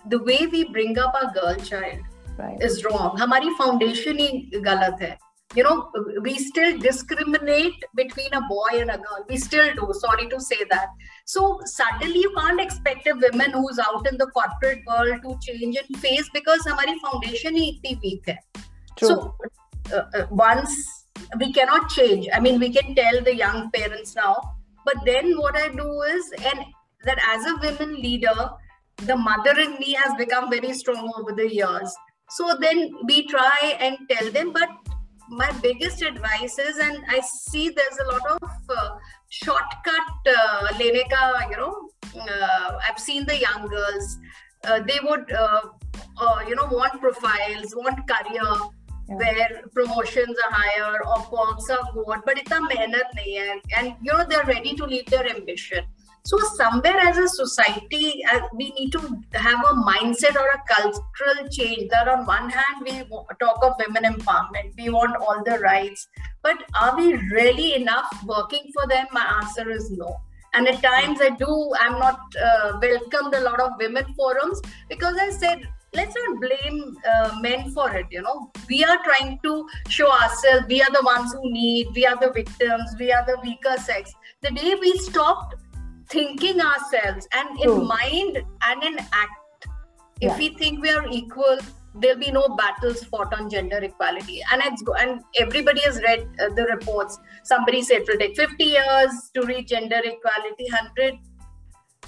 [0.08, 2.00] the way we bring up a girl child
[2.38, 2.62] right.
[2.62, 5.18] is wrong हमारी foundation ही गलत है
[5.56, 9.26] you know, we still discriminate between a boy and a girl.
[9.28, 9.92] We still do.
[9.94, 10.90] Sorry to say that.
[11.26, 15.76] So suddenly you can't expect a woman who's out in the corporate world to change
[15.76, 18.26] and face because our foundation is weak.
[18.28, 18.40] Hai.
[19.00, 19.36] So
[19.93, 21.07] uh, uh, once
[21.39, 22.29] we cannot change.
[22.33, 26.33] I mean, we can tell the young parents now, but then what I do is,
[26.45, 26.65] and
[27.05, 28.51] that as a women leader,
[28.99, 31.95] the mother in me has become very strong over the years.
[32.31, 34.69] So then we try and tell them, but
[35.29, 38.91] my biggest advice is, and I see there's a lot of uh,
[39.29, 40.69] shortcut uh,
[41.11, 41.89] ka, you know,
[42.21, 44.19] uh, I've seen the young girls,
[44.65, 45.61] uh, they would, uh,
[46.19, 48.43] uh, you know, want profiles, want career,
[49.09, 49.17] yeah.
[49.17, 53.61] where promotions are higher or perks are good, but it's a mehnat nahi hai.
[53.77, 55.85] And, you know, they're ready to leave their ambition.
[56.27, 59.01] So somewhere as a society, uh, we need to
[59.35, 61.91] have a mindset or a cultural change.
[61.91, 63.03] That on one hand, we
[63.41, 66.09] talk of women empowerment, we want all the rights,
[66.43, 69.07] but are we really enough working for them?
[69.13, 70.17] My answer is no.
[70.55, 71.75] And at times, I do.
[71.79, 76.97] I'm not uh, welcomed a lot of women forums because I said let's not blame
[77.13, 78.51] uh, men for it you know.
[78.69, 82.33] We are trying to show ourselves we are the ones who need we are the
[82.33, 84.13] victims we are the weaker sex.
[84.43, 85.57] The day we stopped
[86.09, 87.85] thinking ourselves and in True.
[87.85, 89.67] mind and in act
[90.21, 90.39] if yeah.
[90.39, 91.59] we think we are equal
[91.95, 94.43] there'll be no battles fought on gender equality.
[94.53, 97.19] And it's and everybody has read uh, the reports.
[97.45, 101.19] Somebody said it will take 50 years to reach gender equality 100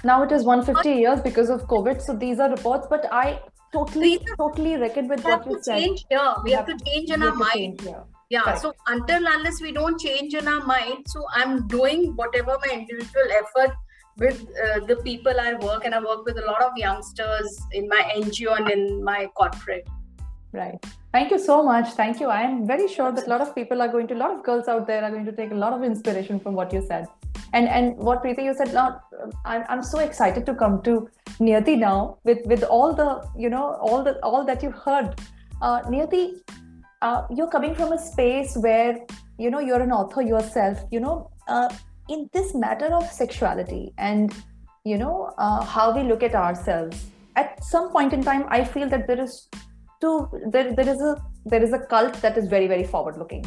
[0.03, 3.39] now it is 150 years because of covid so these are reports but i
[3.73, 7.09] totally totally reckon with what you said change here we, we have, have, to change
[7.09, 7.87] in our mind
[8.29, 8.61] yeah Correct.
[8.61, 13.37] so until unless we don't change in our mind so i'm doing whatever my individual
[13.41, 13.75] effort
[14.19, 17.87] with uh, the people I work, and I work with a lot of youngsters in
[17.87, 19.87] my NGO and in my corporate.
[20.53, 20.83] Right.
[21.11, 21.93] Thank you so much.
[21.93, 22.27] Thank you.
[22.27, 24.43] I am very sure that a lot of people are going to, a lot of
[24.43, 27.07] girls out there are going to take a lot of inspiration from what you said.
[27.53, 29.01] And and what Preeti you said, now
[29.45, 33.77] I'm, I'm so excited to come to Niyati now with with all the you know
[33.81, 35.19] all the all that you heard.
[35.61, 36.39] Uh, Niyati,
[37.01, 38.99] uh, you're coming from a space where
[39.37, 40.83] you know you're an author yourself.
[40.91, 41.69] You know, uh,
[42.09, 44.33] in this matter of sexuality and
[44.83, 47.05] you know uh, how we look at ourselves
[47.35, 49.47] at some point in time i feel that there is
[50.01, 50.13] too
[50.53, 53.43] there, there is a there is a cult that is very very forward looking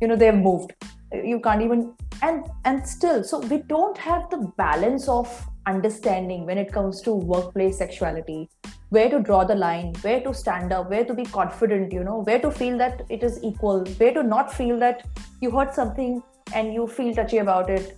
[0.00, 0.72] you know they've moved
[1.22, 5.28] you can't even and and still so we don't have the balance of
[5.66, 8.48] understanding when it comes to workplace sexuality
[8.90, 12.22] where to draw the line where to stand up where to be confident you know
[12.22, 15.04] where to feel that it is equal where to not feel that
[15.40, 16.22] you heard something
[16.54, 17.96] and you feel touchy about it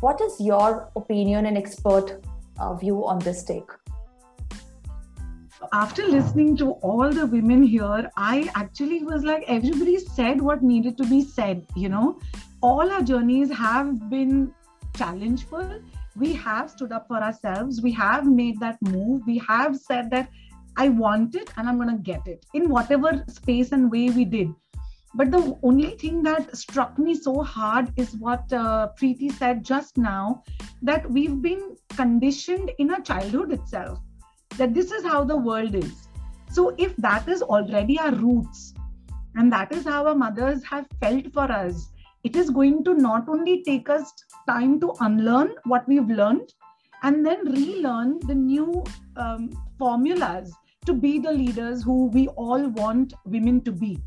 [0.00, 2.20] what is your opinion and expert
[2.58, 3.70] uh, view on this take?
[5.72, 10.98] After listening to all the women here, I actually was like, everybody said what needed
[10.98, 11.66] to be said.
[11.74, 12.20] You know,
[12.62, 14.52] all our journeys have been
[14.94, 15.80] challengeful.
[16.16, 17.82] We have stood up for ourselves.
[17.82, 19.22] We have made that move.
[19.26, 20.30] We have said that
[20.76, 24.24] I want it and I'm going to get it in whatever space and way we
[24.24, 24.54] did.
[25.14, 29.96] But the only thing that struck me so hard is what uh, Preeti said just
[29.96, 30.42] now
[30.82, 33.98] that we've been conditioned in our childhood itself,
[34.58, 36.08] that this is how the world is.
[36.50, 38.74] So, if that is already our roots,
[39.36, 41.88] and that is how our mothers have felt for us,
[42.26, 44.12] it is going to not only take us
[44.48, 46.52] time to unlearn what we've learned
[47.04, 48.84] and then relearn the new
[49.16, 50.52] um, formulas
[50.86, 53.98] to be the leaders who we all want women to be.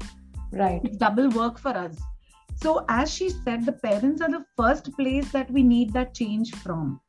[0.51, 0.81] Right.
[0.83, 1.97] It's double work for us.
[2.61, 6.53] So, as she said, the parents are the first place that we need that change
[6.55, 6.99] from.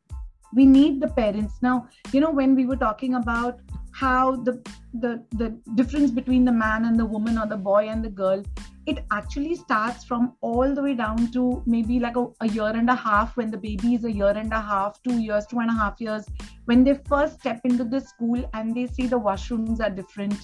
[0.54, 1.54] We need the parents.
[1.60, 3.60] Now, you know, when we were talking about
[3.92, 4.54] how the
[4.94, 8.44] the the difference between the man and the woman or the boy and the girl,
[8.90, 12.90] it actually starts from all the way down to maybe like a, a year and
[12.90, 15.70] a half when the baby is a year and a half, two years, two and
[15.70, 16.26] a half years,
[16.64, 20.34] when they first step into the school and they see the washrooms are different,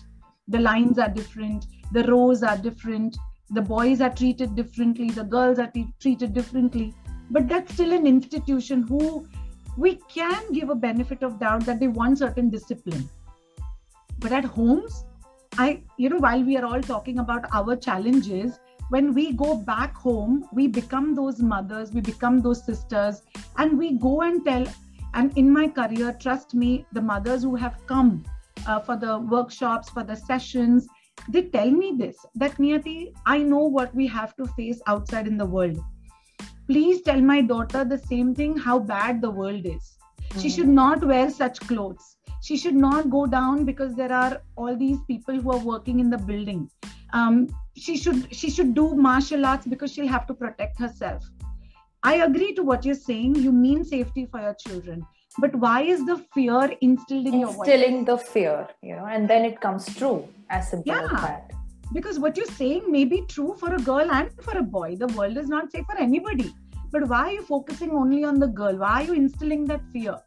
[0.48, 3.16] the lines are different, the rows are different,
[3.50, 6.94] the boys are treated differently, the girls are t- treated differently.
[7.30, 9.26] But that's still an institution who
[9.76, 13.08] we can give a benefit of doubt that they want certain discipline.
[14.18, 15.04] But at homes,
[15.58, 18.58] I, you know, while we are all talking about our challenges,
[18.90, 23.22] when we go back home, we become those mothers, we become those sisters,
[23.56, 24.66] and we go and tell.
[25.14, 28.22] And in my career, trust me, the mothers who have come
[28.66, 30.86] uh, for the workshops, for the sessions,
[31.28, 35.38] they tell me this that Niyati, I know what we have to face outside in
[35.38, 35.78] the world.
[36.66, 39.96] Please tell my daughter the same thing how bad the world is.
[40.20, 40.40] Mm-hmm.
[40.40, 44.76] She should not wear such clothes she should not go down because there are all
[44.76, 46.70] these people who are working in the building.
[47.12, 51.28] Um, she should she should do martial arts because she'll have to protect herself.
[52.02, 53.36] I agree to what you're saying.
[53.36, 55.06] You mean safety for your children.
[55.38, 59.28] But why is the fear instilled in instilling your instilling the fear you know and
[59.28, 61.04] then it comes true as simple yeah.
[61.04, 61.52] as that.
[61.92, 64.96] Because what you're saying may be true for a girl and for a boy.
[64.96, 66.54] The world is not safe for anybody.
[66.90, 68.76] But why are you focusing only on the girl?
[68.76, 70.18] Why are you instilling that fear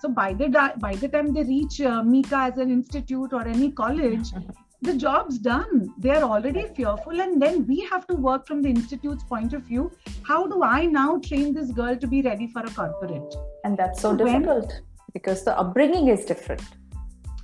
[0.00, 3.70] so by the by the time they reach uh, MICA as an institute or any
[3.72, 4.30] college,
[4.82, 5.92] the job's done.
[5.98, 9.62] They are already fearful, and then we have to work from the institute's point of
[9.62, 9.90] view.
[10.22, 13.34] How do I now train this girl to be ready for a corporate?
[13.64, 14.82] And that's so difficult when,
[15.12, 16.62] because the upbringing is different.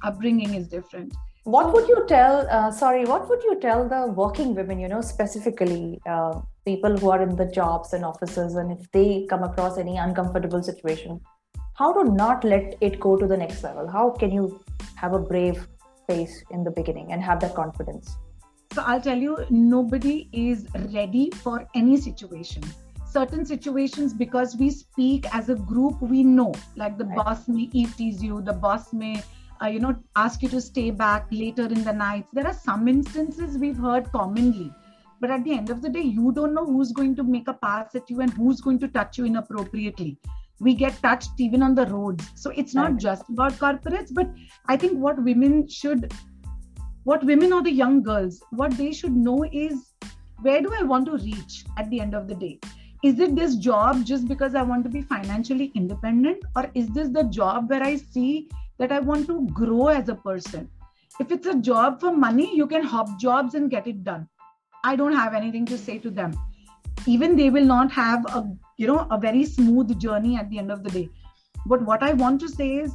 [0.03, 1.14] Upbringing is different.
[1.45, 2.47] What would you tell?
[2.49, 4.79] Uh, sorry, what would you tell the working women?
[4.79, 9.27] You know, specifically uh, people who are in the jobs and offices, and if they
[9.29, 11.21] come across any uncomfortable situation,
[11.75, 13.89] how to not let it go to the next level?
[13.89, 14.61] How can you
[14.95, 15.67] have a brave
[16.07, 18.17] face in the beginning and have that confidence?
[18.73, 22.63] So i'll tell you nobody is ready for any situation.
[23.07, 26.53] Certain situations because we speak as a group we know.
[26.77, 27.17] Like the right.
[27.17, 29.23] boss may tease you the boss may
[29.63, 32.87] uh, you know ask you to stay back later in the nights there are some
[32.87, 34.73] instances we've heard commonly.
[35.21, 37.55] But at the end of the day you don't know who's going to make a
[37.55, 40.19] pass at you and who's going to touch you inappropriately
[40.61, 43.01] we get touched even on the roads so it's not right.
[43.01, 44.29] just about corporates but
[44.69, 46.12] i think what women should
[47.05, 49.95] what women or the young girls what they should know is
[50.43, 52.59] where do i want to reach at the end of the day?
[53.03, 57.09] Is it this job just because i want to be financially independent or is this
[57.09, 60.69] the job where i see that i want to grow as a person?
[61.21, 64.29] If it's a job for money you can hop jobs and get it done.
[64.85, 66.33] I don't have anything to say to them.
[67.07, 68.45] Even they will not have a
[68.77, 71.09] you know a very smooth journey at the end of the day.
[71.67, 72.93] But what i want to say is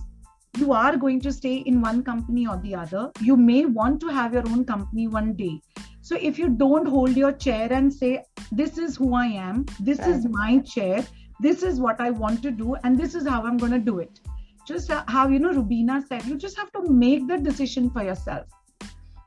[0.57, 3.11] you are going to stay in one company or the other.
[3.21, 5.61] You may want to have your own company one day.
[6.01, 9.65] So if you don't hold your chair and say this is who i am.
[9.79, 10.09] This right.
[10.09, 11.05] is my chair.
[11.39, 13.99] This is what i want to do and this is how i'm going to do
[13.99, 14.19] it.
[14.67, 18.47] Just how you know rubina said you just have to make the decision for yourself.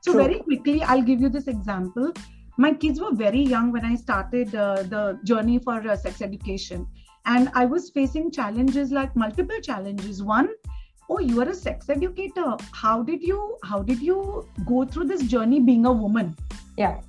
[0.01, 0.21] So True.
[0.21, 2.13] very quickly i'll give you this example
[2.57, 6.87] my kids were very young when I started uh, the journey for uh, sex education.
[7.25, 10.21] And I was facing challenges like multiple challenges.
[10.21, 10.49] One,
[11.09, 12.55] oh, you are a sex educator.
[12.71, 16.35] How did you how did you go through this journey being a woman?
[16.77, 16.99] Yeah.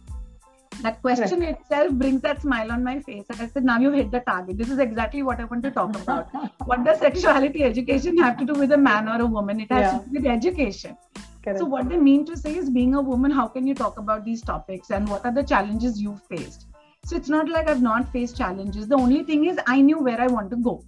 [0.82, 1.62] That question Correct.
[1.62, 3.24] itself brings that smile on my face.
[3.30, 4.58] And I said, now you hit the target.
[4.58, 6.28] This is exactly what I want to talk about.
[6.66, 9.60] what does sexuality education have to do with a man or a woman?
[9.60, 9.98] It has yeah.
[9.98, 10.96] to do with education.
[11.44, 11.58] Correct.
[11.58, 14.24] So, what they mean to say is, being a woman, how can you talk about
[14.24, 16.66] these topics and what are the challenges you've faced?
[17.04, 18.88] So, it's not like I've not faced challenges.
[18.88, 20.82] The only thing is, I knew where I want to go.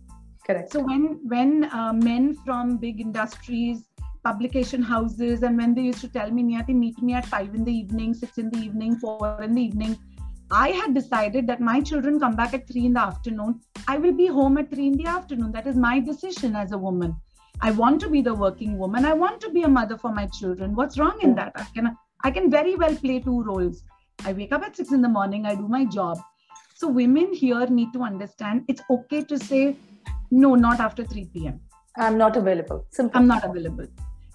[0.46, 0.72] Correct.
[0.72, 3.84] So, when when uh, men from big industries,
[4.24, 7.62] publication houses, and when they used to tell me, Niyati, meet me at five in
[7.62, 9.98] the evening, six in the evening, four in the evening,
[10.50, 13.60] I had decided that my children come back at three in the afternoon.
[13.86, 15.52] I will be home at three in the afternoon.
[15.52, 17.16] That is my decision as a woman.
[17.60, 19.04] I want to be the working woman.
[19.04, 20.74] I want to be a mother for my children.
[20.74, 21.52] What's wrong in that?
[21.56, 23.82] I can I can very well play two roles.
[24.24, 26.18] I wake up at six in the morning, I do my job.
[26.74, 29.76] So women here need to understand it's okay to say
[30.30, 31.60] no, not after 3 p.m.
[31.96, 32.84] I'm not available.
[32.90, 33.18] Simple.
[33.18, 33.86] I'm not available.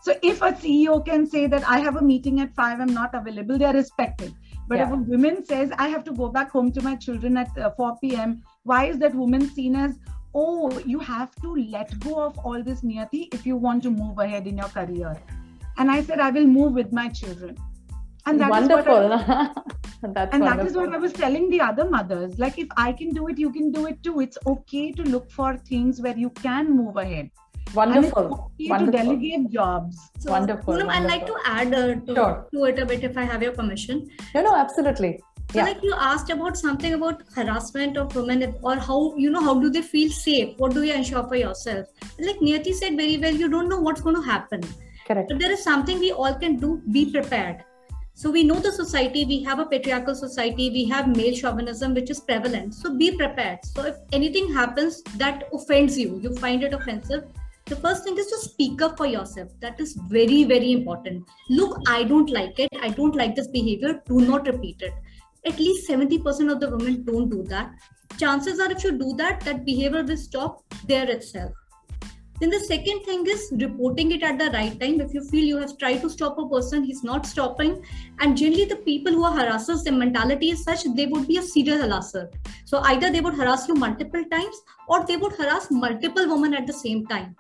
[0.01, 3.13] So if a CEO can say that I have a meeting at five, I'm not
[3.13, 4.34] available, they are respected.
[4.67, 4.88] But yeah.
[4.88, 7.69] if a woman says I have to go back home to my children at uh,
[7.72, 9.99] 4 p.m., why is that woman seen as
[10.34, 14.19] oh, you have to let go of all this niyati if you want to move
[14.19, 15.15] ahead in your career.
[15.77, 17.57] and I said, I will move with my children.
[18.25, 19.11] And that wonderful.
[19.11, 19.51] Is I,
[20.03, 20.39] and wonderful.
[20.39, 22.38] that is what I was telling the other mothers.
[22.38, 24.19] Like, if I can do it, you can do it too.
[24.19, 27.32] It's okay to look for things where you can move ahead.
[27.73, 28.51] Wonderful.
[28.59, 28.91] Okay wonderful.
[28.91, 29.97] to delegate jobs.
[30.19, 30.75] So, wonderful.
[30.75, 32.47] Poonam, I'd like to add uh, to, sure.
[32.53, 34.09] to it a bit if I have your permission.
[34.36, 35.19] No, no, absolutely.
[35.51, 35.65] So yeah.
[35.65, 39.69] like you asked about something about harassment of women or how you know how do
[39.69, 40.57] they feel safe?
[40.57, 41.87] What do you ensure for yourself?
[42.19, 44.61] Like Niyati said very well, you don't know what's going to happen.
[45.05, 45.27] Correct.
[45.27, 46.81] But there is something we all can do.
[46.91, 47.65] Be prepared.
[48.13, 52.09] So we know the society, we have a patriarchal society, we have male chauvinism, which
[52.09, 52.73] is prevalent.
[52.73, 53.65] So be prepared.
[53.65, 57.25] So if anything happens that offends you, you find it offensive,
[57.65, 59.49] the first thing is to speak up for yourself.
[59.59, 61.27] That is very, very important.
[61.49, 62.69] Look, I don't like it.
[62.81, 64.01] I don't like this behavior.
[64.07, 64.93] Do not repeat it.
[65.45, 67.71] At least 70% of the women don't do that.
[68.17, 71.51] Chances are, if you do that, that behavior will stop there itself.
[72.41, 74.99] Then the second thing is reporting it at the right time.
[74.99, 77.85] If you feel you have tried to stop a person, he's not stopping.
[78.19, 81.41] And generally, the people who are harassers, their mentality is such they would be a
[81.43, 82.31] serial harasser.
[82.65, 86.65] So either they would harass you multiple times or they would harass multiple women at
[86.65, 87.35] the same time.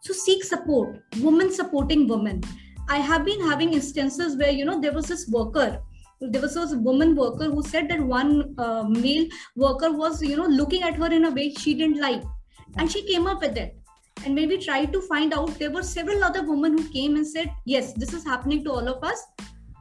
[0.00, 2.42] So seek support, women supporting women.
[2.88, 5.82] I have been having instances where, you know, there was this worker
[6.21, 10.45] there was a woman worker who said that one uh, male worker was you know
[10.45, 12.23] looking at her in a way she didn't like
[12.77, 13.81] and she came up with it
[14.25, 17.25] and when we tried to find out, there were several other women who came and
[17.27, 19.25] said, Yes, this is happening to all of us.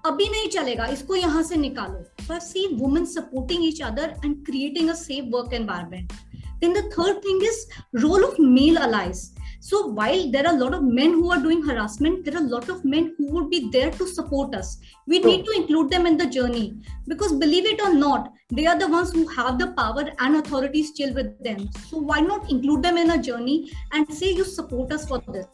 [0.07, 4.39] अभी नहीं चलेगा इसको यहाँ से निकालो so i've seen women supporting each other and
[4.47, 6.15] creating a safe work environment
[6.63, 7.59] then the third thing is
[8.05, 9.21] role of male allies
[9.66, 12.50] so while there are a lot of men who are doing harassment, there are a
[12.56, 14.78] lot of men who would be there to support us.
[15.08, 16.76] We need to include them in the journey
[17.08, 20.84] because believe it or not, they are the ones who have the power and authority
[20.84, 21.68] still with them.
[21.88, 25.48] So why not include them in a journey and say you support us for this?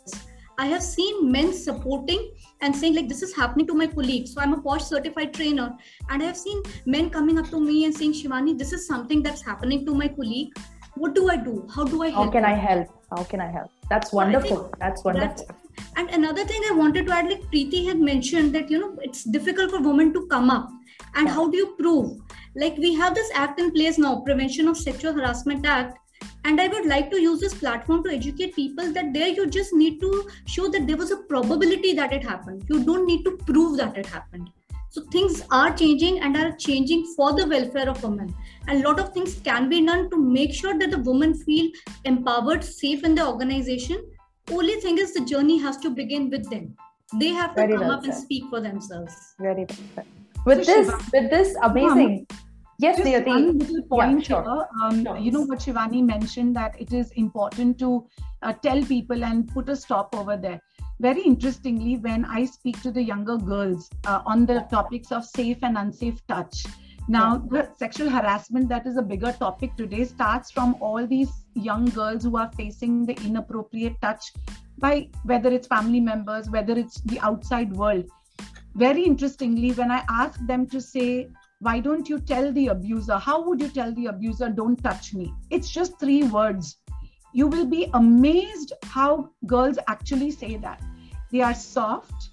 [0.57, 4.27] I have seen men supporting and saying like this is happening to my colleague.
[4.27, 5.73] So I'm a POSH certified trainer,
[6.09, 9.23] and I have seen men coming up to me and saying, Shivani, this is something
[9.23, 10.53] that's happening to my colleague.
[10.95, 11.67] What do I do?
[11.73, 12.25] How do I help?
[12.25, 12.87] How can I help?
[13.09, 13.71] How can I help?
[13.89, 14.73] That's wonderful.
[14.79, 15.45] That's wonderful.
[15.45, 15.61] That's,
[15.95, 19.23] and another thing I wanted to add, like Preeti had mentioned that you know it's
[19.23, 20.69] difficult for women to come up.
[21.15, 21.33] And yeah.
[21.33, 22.19] how do you prove?
[22.55, 25.97] Like we have this act in place now, Prevention of Sexual Harassment Act.
[26.43, 29.73] And I would like to use this platform to educate people that there you just
[29.73, 32.63] need to show that there was a probability that it happened.
[32.69, 34.49] You don't need to prove that it happened.
[34.93, 38.35] So things are changing and are changing for the welfare of women.
[38.67, 41.71] And a lot of things can be done to make sure that the women feel
[42.03, 44.03] empowered, safe in the organization.
[44.51, 46.75] Only thing is the journey has to begin with them.
[47.17, 48.13] They have to Very come well up said.
[48.13, 49.15] and speak for themselves.
[49.39, 49.65] Very
[49.95, 50.05] well
[50.45, 52.27] With so this, Shiva, with this amazing.
[52.29, 52.37] Um,
[52.79, 54.43] yes, just one little point yeah, sure.
[54.43, 54.67] here.
[54.83, 55.17] Um, sure.
[55.17, 58.05] You know what Shivani mentioned that it is important to
[58.41, 60.59] uh, tell people and put a stop over there
[61.01, 65.57] very interestingly, when I speak to the younger girls uh, on the topics of safe
[65.63, 66.63] and unsafe touch,
[67.07, 71.85] now the sexual harassment that is a bigger topic today starts from all these young
[71.85, 74.31] girls who are facing the inappropriate touch
[74.77, 78.05] by whether it's family members, whether it's the outside world.
[78.75, 81.29] Very interestingly, when I ask them to say,
[81.61, 83.17] why don't you tell the abuser?
[83.17, 85.33] How would you tell the abuser, don't touch me?
[85.49, 86.77] It's just three words.
[87.33, 90.79] You will be amazed how girls actually say that
[91.31, 92.29] they are soft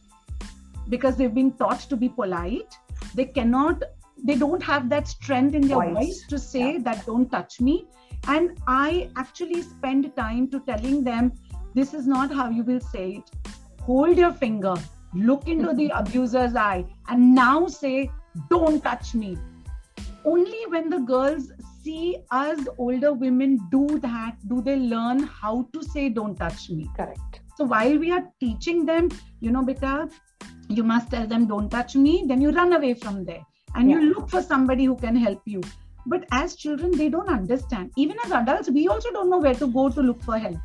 [0.88, 2.74] because they've been taught to be polite.
[3.14, 3.82] They cannot
[4.24, 6.78] they don't have that strength in their voice, voice to say yeah.
[6.82, 7.86] that don't touch me.
[8.26, 11.32] And i actually spend time to telling them
[11.74, 13.52] this is not how you will say it.
[13.82, 14.74] Hold your finger
[15.14, 18.10] look into the abuser's eye and now say
[18.50, 19.36] don't touch me
[20.24, 21.50] only when the girls
[21.82, 26.88] see us older women do that do they learn how to say don't touch me.
[26.96, 29.08] Correct so while we are teaching them,
[29.40, 30.10] you know, because
[30.68, 33.44] you must tell them, don't touch me, then you run away from there
[33.74, 33.98] and yeah.
[33.98, 35.60] you look for somebody who can help you.
[36.06, 37.90] But as children, they don't understand.
[37.96, 40.56] Even as adults, we also don't know where to go to look for help.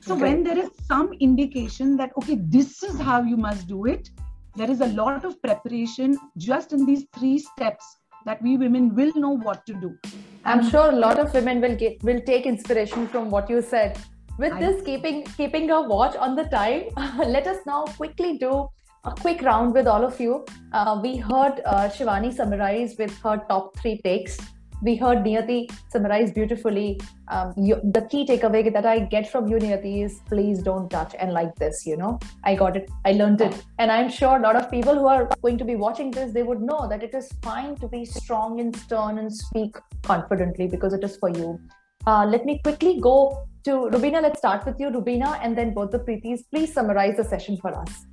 [0.00, 0.22] So okay.
[0.22, 4.10] when there is some indication that, okay, this is how you must do it,
[4.56, 9.12] there is a lot of preparation just in these three steps that we women will
[9.14, 9.96] know what to do.
[10.44, 13.96] I'm sure a lot of women will get will take inspiration from what you said
[14.38, 14.60] with I...
[14.60, 16.84] this keeping keeping a watch on the time
[17.36, 18.68] let us now quickly do
[19.04, 23.36] a quick round with all of you uh, we heard uh, shivani summarize with her
[23.48, 24.38] top three takes
[24.84, 27.00] we heard Niyati summarize beautifully.
[27.28, 31.14] Um, you, the key takeaway that I get from you, Niyati, is please don't touch
[31.18, 31.86] and like this.
[31.86, 34.94] You know, I got it, I learned it, and I'm sure a lot of people
[34.94, 37.88] who are going to be watching this, they would know that it is fine to
[37.88, 41.58] be strong and stern and speak confidently because it is for you.
[42.06, 44.20] Uh, let me quickly go to Rubina.
[44.20, 46.42] Let's start with you, Rubina, and then both the Preetis.
[46.50, 48.06] Please summarize the session for us.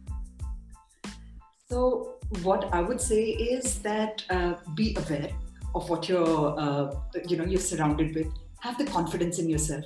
[1.70, 5.30] So, what I would say is that uh, be aware
[5.76, 6.96] of what you're, uh,
[7.28, 8.28] you know, you're surrounded with.
[8.60, 9.86] Have the confidence in yourself.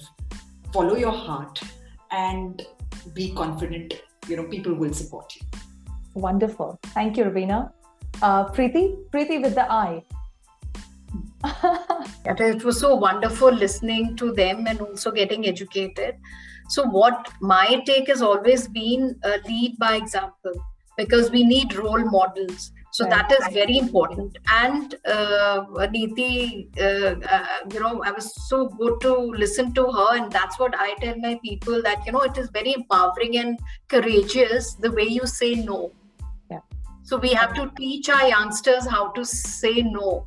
[0.73, 1.61] Follow your heart,
[2.11, 2.65] and
[3.13, 4.01] be confident.
[4.27, 5.41] You know, people will support you.
[6.13, 6.79] Wonderful.
[6.93, 7.71] Thank you, Rubina.
[8.21, 10.03] Uh, Preeti, Preeti with the eye.
[12.25, 16.15] it was so wonderful listening to them and also getting educated.
[16.69, 20.53] So, what my take has always been uh, lead by example
[20.97, 22.71] because we need role models.
[22.91, 23.27] So right.
[23.27, 24.37] that is very important.
[24.47, 30.15] And uh, Neeti, uh, uh, you know, I was so good to listen to her,
[30.15, 33.59] and that's what I tell my people that you know it is very empowering and
[33.89, 35.91] courageous the way you say no.
[36.49, 36.61] Yeah.
[37.03, 40.25] So we have to teach our youngsters how to say no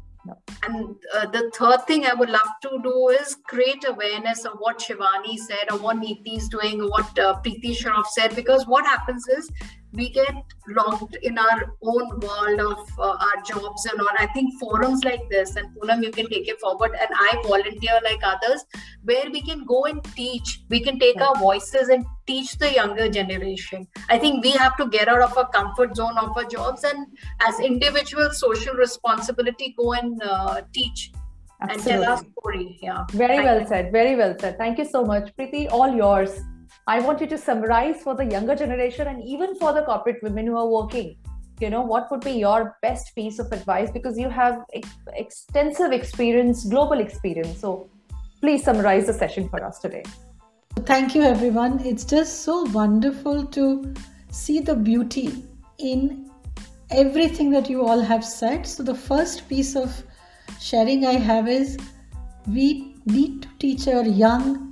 [0.65, 4.79] and uh, the third thing I would love to do is create awareness of what
[4.79, 8.35] Shivani said, or what Neeti is doing, or what uh, Preeti Shroff said.
[8.35, 9.51] Because what happens is
[9.93, 10.35] we get
[10.69, 14.09] locked in our own world of uh, our jobs and all.
[14.19, 17.99] I think forums like this, and Poonam, you can take it forward, and I volunteer
[18.05, 18.65] like others,
[19.05, 20.61] where we can go and teach.
[20.69, 23.87] We can take our voices and teach the younger generation.
[24.09, 27.07] I think we have to get out of our comfort zone of our jobs, and
[27.41, 31.13] as individuals, social responsibility, go and uh, teach.
[31.61, 31.93] Absolutely.
[31.93, 32.79] And tell our story.
[32.81, 33.05] Yeah.
[33.11, 33.67] Very Thank well you.
[33.67, 33.91] said.
[33.91, 34.59] Very well said.
[34.59, 35.69] Thank you so much, Preeti.
[35.69, 36.41] All yours.
[36.89, 40.47] I want you to summarize for the younger generation and even for the corporate women
[40.47, 41.17] who are working.
[41.61, 45.93] You know, what would be your best piece of advice because you have ex- extensive
[45.93, 47.61] experience, global experience.
[47.61, 47.91] So
[48.41, 50.03] please summarize the session for us today.
[50.87, 51.79] Thank you, everyone.
[51.81, 53.95] It's just so wonderful to
[54.31, 55.45] see the beauty
[55.77, 56.31] in
[56.91, 58.67] everything that you all have said.
[58.67, 60.03] So, the first piece of
[60.59, 61.77] sharing I have is
[62.47, 64.68] we need to teach our young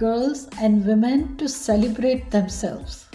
[0.00, 3.06] girls and women to celebrate themselves.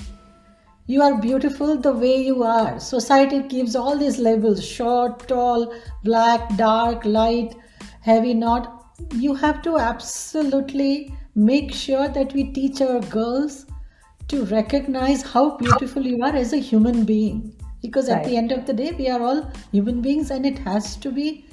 [0.87, 2.79] You are beautiful the way you are.
[2.79, 5.73] Society gives all these labels short, tall,
[6.03, 7.55] black, dark, light,
[8.01, 8.71] heavy, not.
[9.15, 13.65] You have to absolutely make sure that we teach our girls
[14.27, 17.55] to recognize how beautiful you are as a human being.
[17.81, 18.19] Because right.
[18.19, 21.11] at the end of the day, we are all human beings and it has to
[21.11, 21.47] be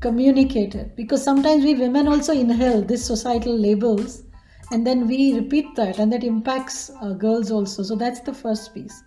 [0.00, 0.94] communicated.
[0.96, 4.25] Because sometimes we women also inhale these societal labels
[4.72, 7.82] and then we repeat that and that impacts uh, girls also.
[7.82, 9.02] So that's the first piece.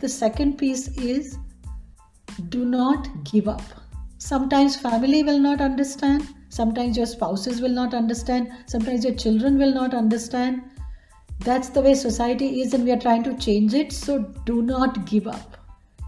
[0.00, 1.38] The second piece is
[2.48, 3.62] do not give up.
[4.18, 6.26] Sometimes family will not understand.
[6.48, 8.50] Sometimes your spouses will not understand.
[8.66, 10.62] Sometimes your children will not understand.
[11.40, 13.92] That's the way society is and we are trying to change it.
[13.92, 15.58] So do not give up.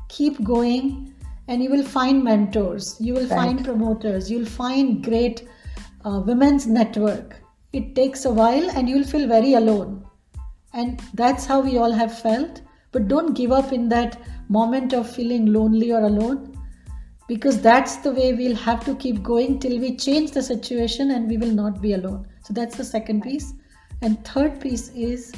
[0.09, 1.15] Keep going
[1.49, 2.97] and you will find mentors.
[3.01, 3.31] You will right.
[3.31, 4.31] find promoters.
[4.31, 5.47] You'll find great
[6.05, 7.41] uh, women's network
[7.73, 10.05] it takes a while and you'll feel very alone.
[10.73, 12.63] And that's how we all have felt.
[12.93, 16.57] But don't give up in that moment of feeling lonely or alone
[17.29, 21.29] because that's the way we'll have to keep going till we change the situation and
[21.29, 22.27] we will not be alone.
[22.43, 23.53] So that's the second piece.
[24.03, 25.33] And third piece is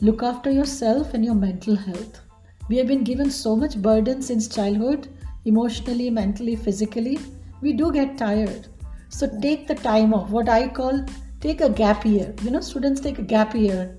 [0.00, 2.20] look after yourself and your mental health.
[2.68, 5.08] We have been given so much burden since childhood,
[5.44, 7.18] emotionally, mentally, physically.
[7.60, 8.68] We do get tired.
[9.08, 10.30] So take the time off.
[10.30, 11.04] What I call
[11.40, 12.34] take a gap year.
[12.42, 13.98] You know, students take a gap year.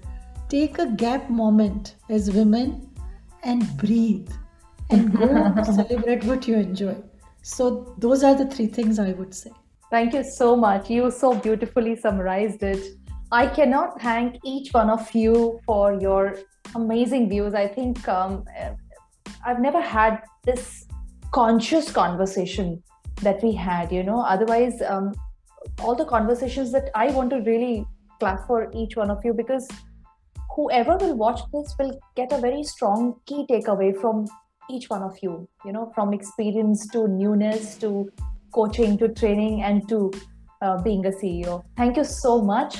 [0.50, 2.90] Take a gap moment as women
[3.44, 4.30] and breathe
[4.90, 5.28] and go
[5.64, 6.96] celebrate what you enjoy.
[7.42, 9.52] So, those are the three things I would say.
[9.90, 10.90] Thank you so much.
[10.90, 12.98] You so beautifully summarized it.
[13.32, 16.38] I cannot thank each one of you for your
[16.76, 17.54] amazing views.
[17.54, 18.46] I think um,
[19.46, 20.88] I've never had this
[21.32, 22.82] conscious conversation
[23.22, 24.20] that we had, you know.
[24.20, 25.14] Otherwise, um,
[25.80, 27.86] all the conversations that I want to really
[28.20, 29.68] clap for each one of you because
[30.56, 34.26] whoever will watch this will get a very strong key takeaway from
[34.70, 38.10] each one of you, you know, from experience to newness to
[38.54, 40.12] coaching to training and to
[40.62, 41.64] uh, being a CEO.
[41.76, 42.78] Thank you so much.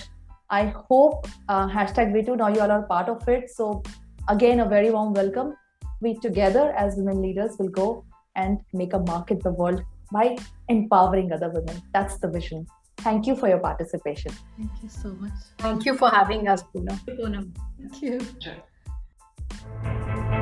[0.50, 3.50] I hope uh, hashtag WeToo now you all are part of it.
[3.50, 3.84] So,
[4.30, 5.56] again, a very warm welcome.
[6.02, 10.38] We together as women leaders will go and make a mark in the world by
[10.70, 11.82] empowering other women.
[11.94, 12.66] That's the vision.
[12.98, 14.32] Thank you for your participation.
[14.58, 15.32] Thank you so much.
[15.60, 17.56] Thank you for having us, Poonam.
[17.80, 18.20] Thank you.
[18.40, 20.34] Sure.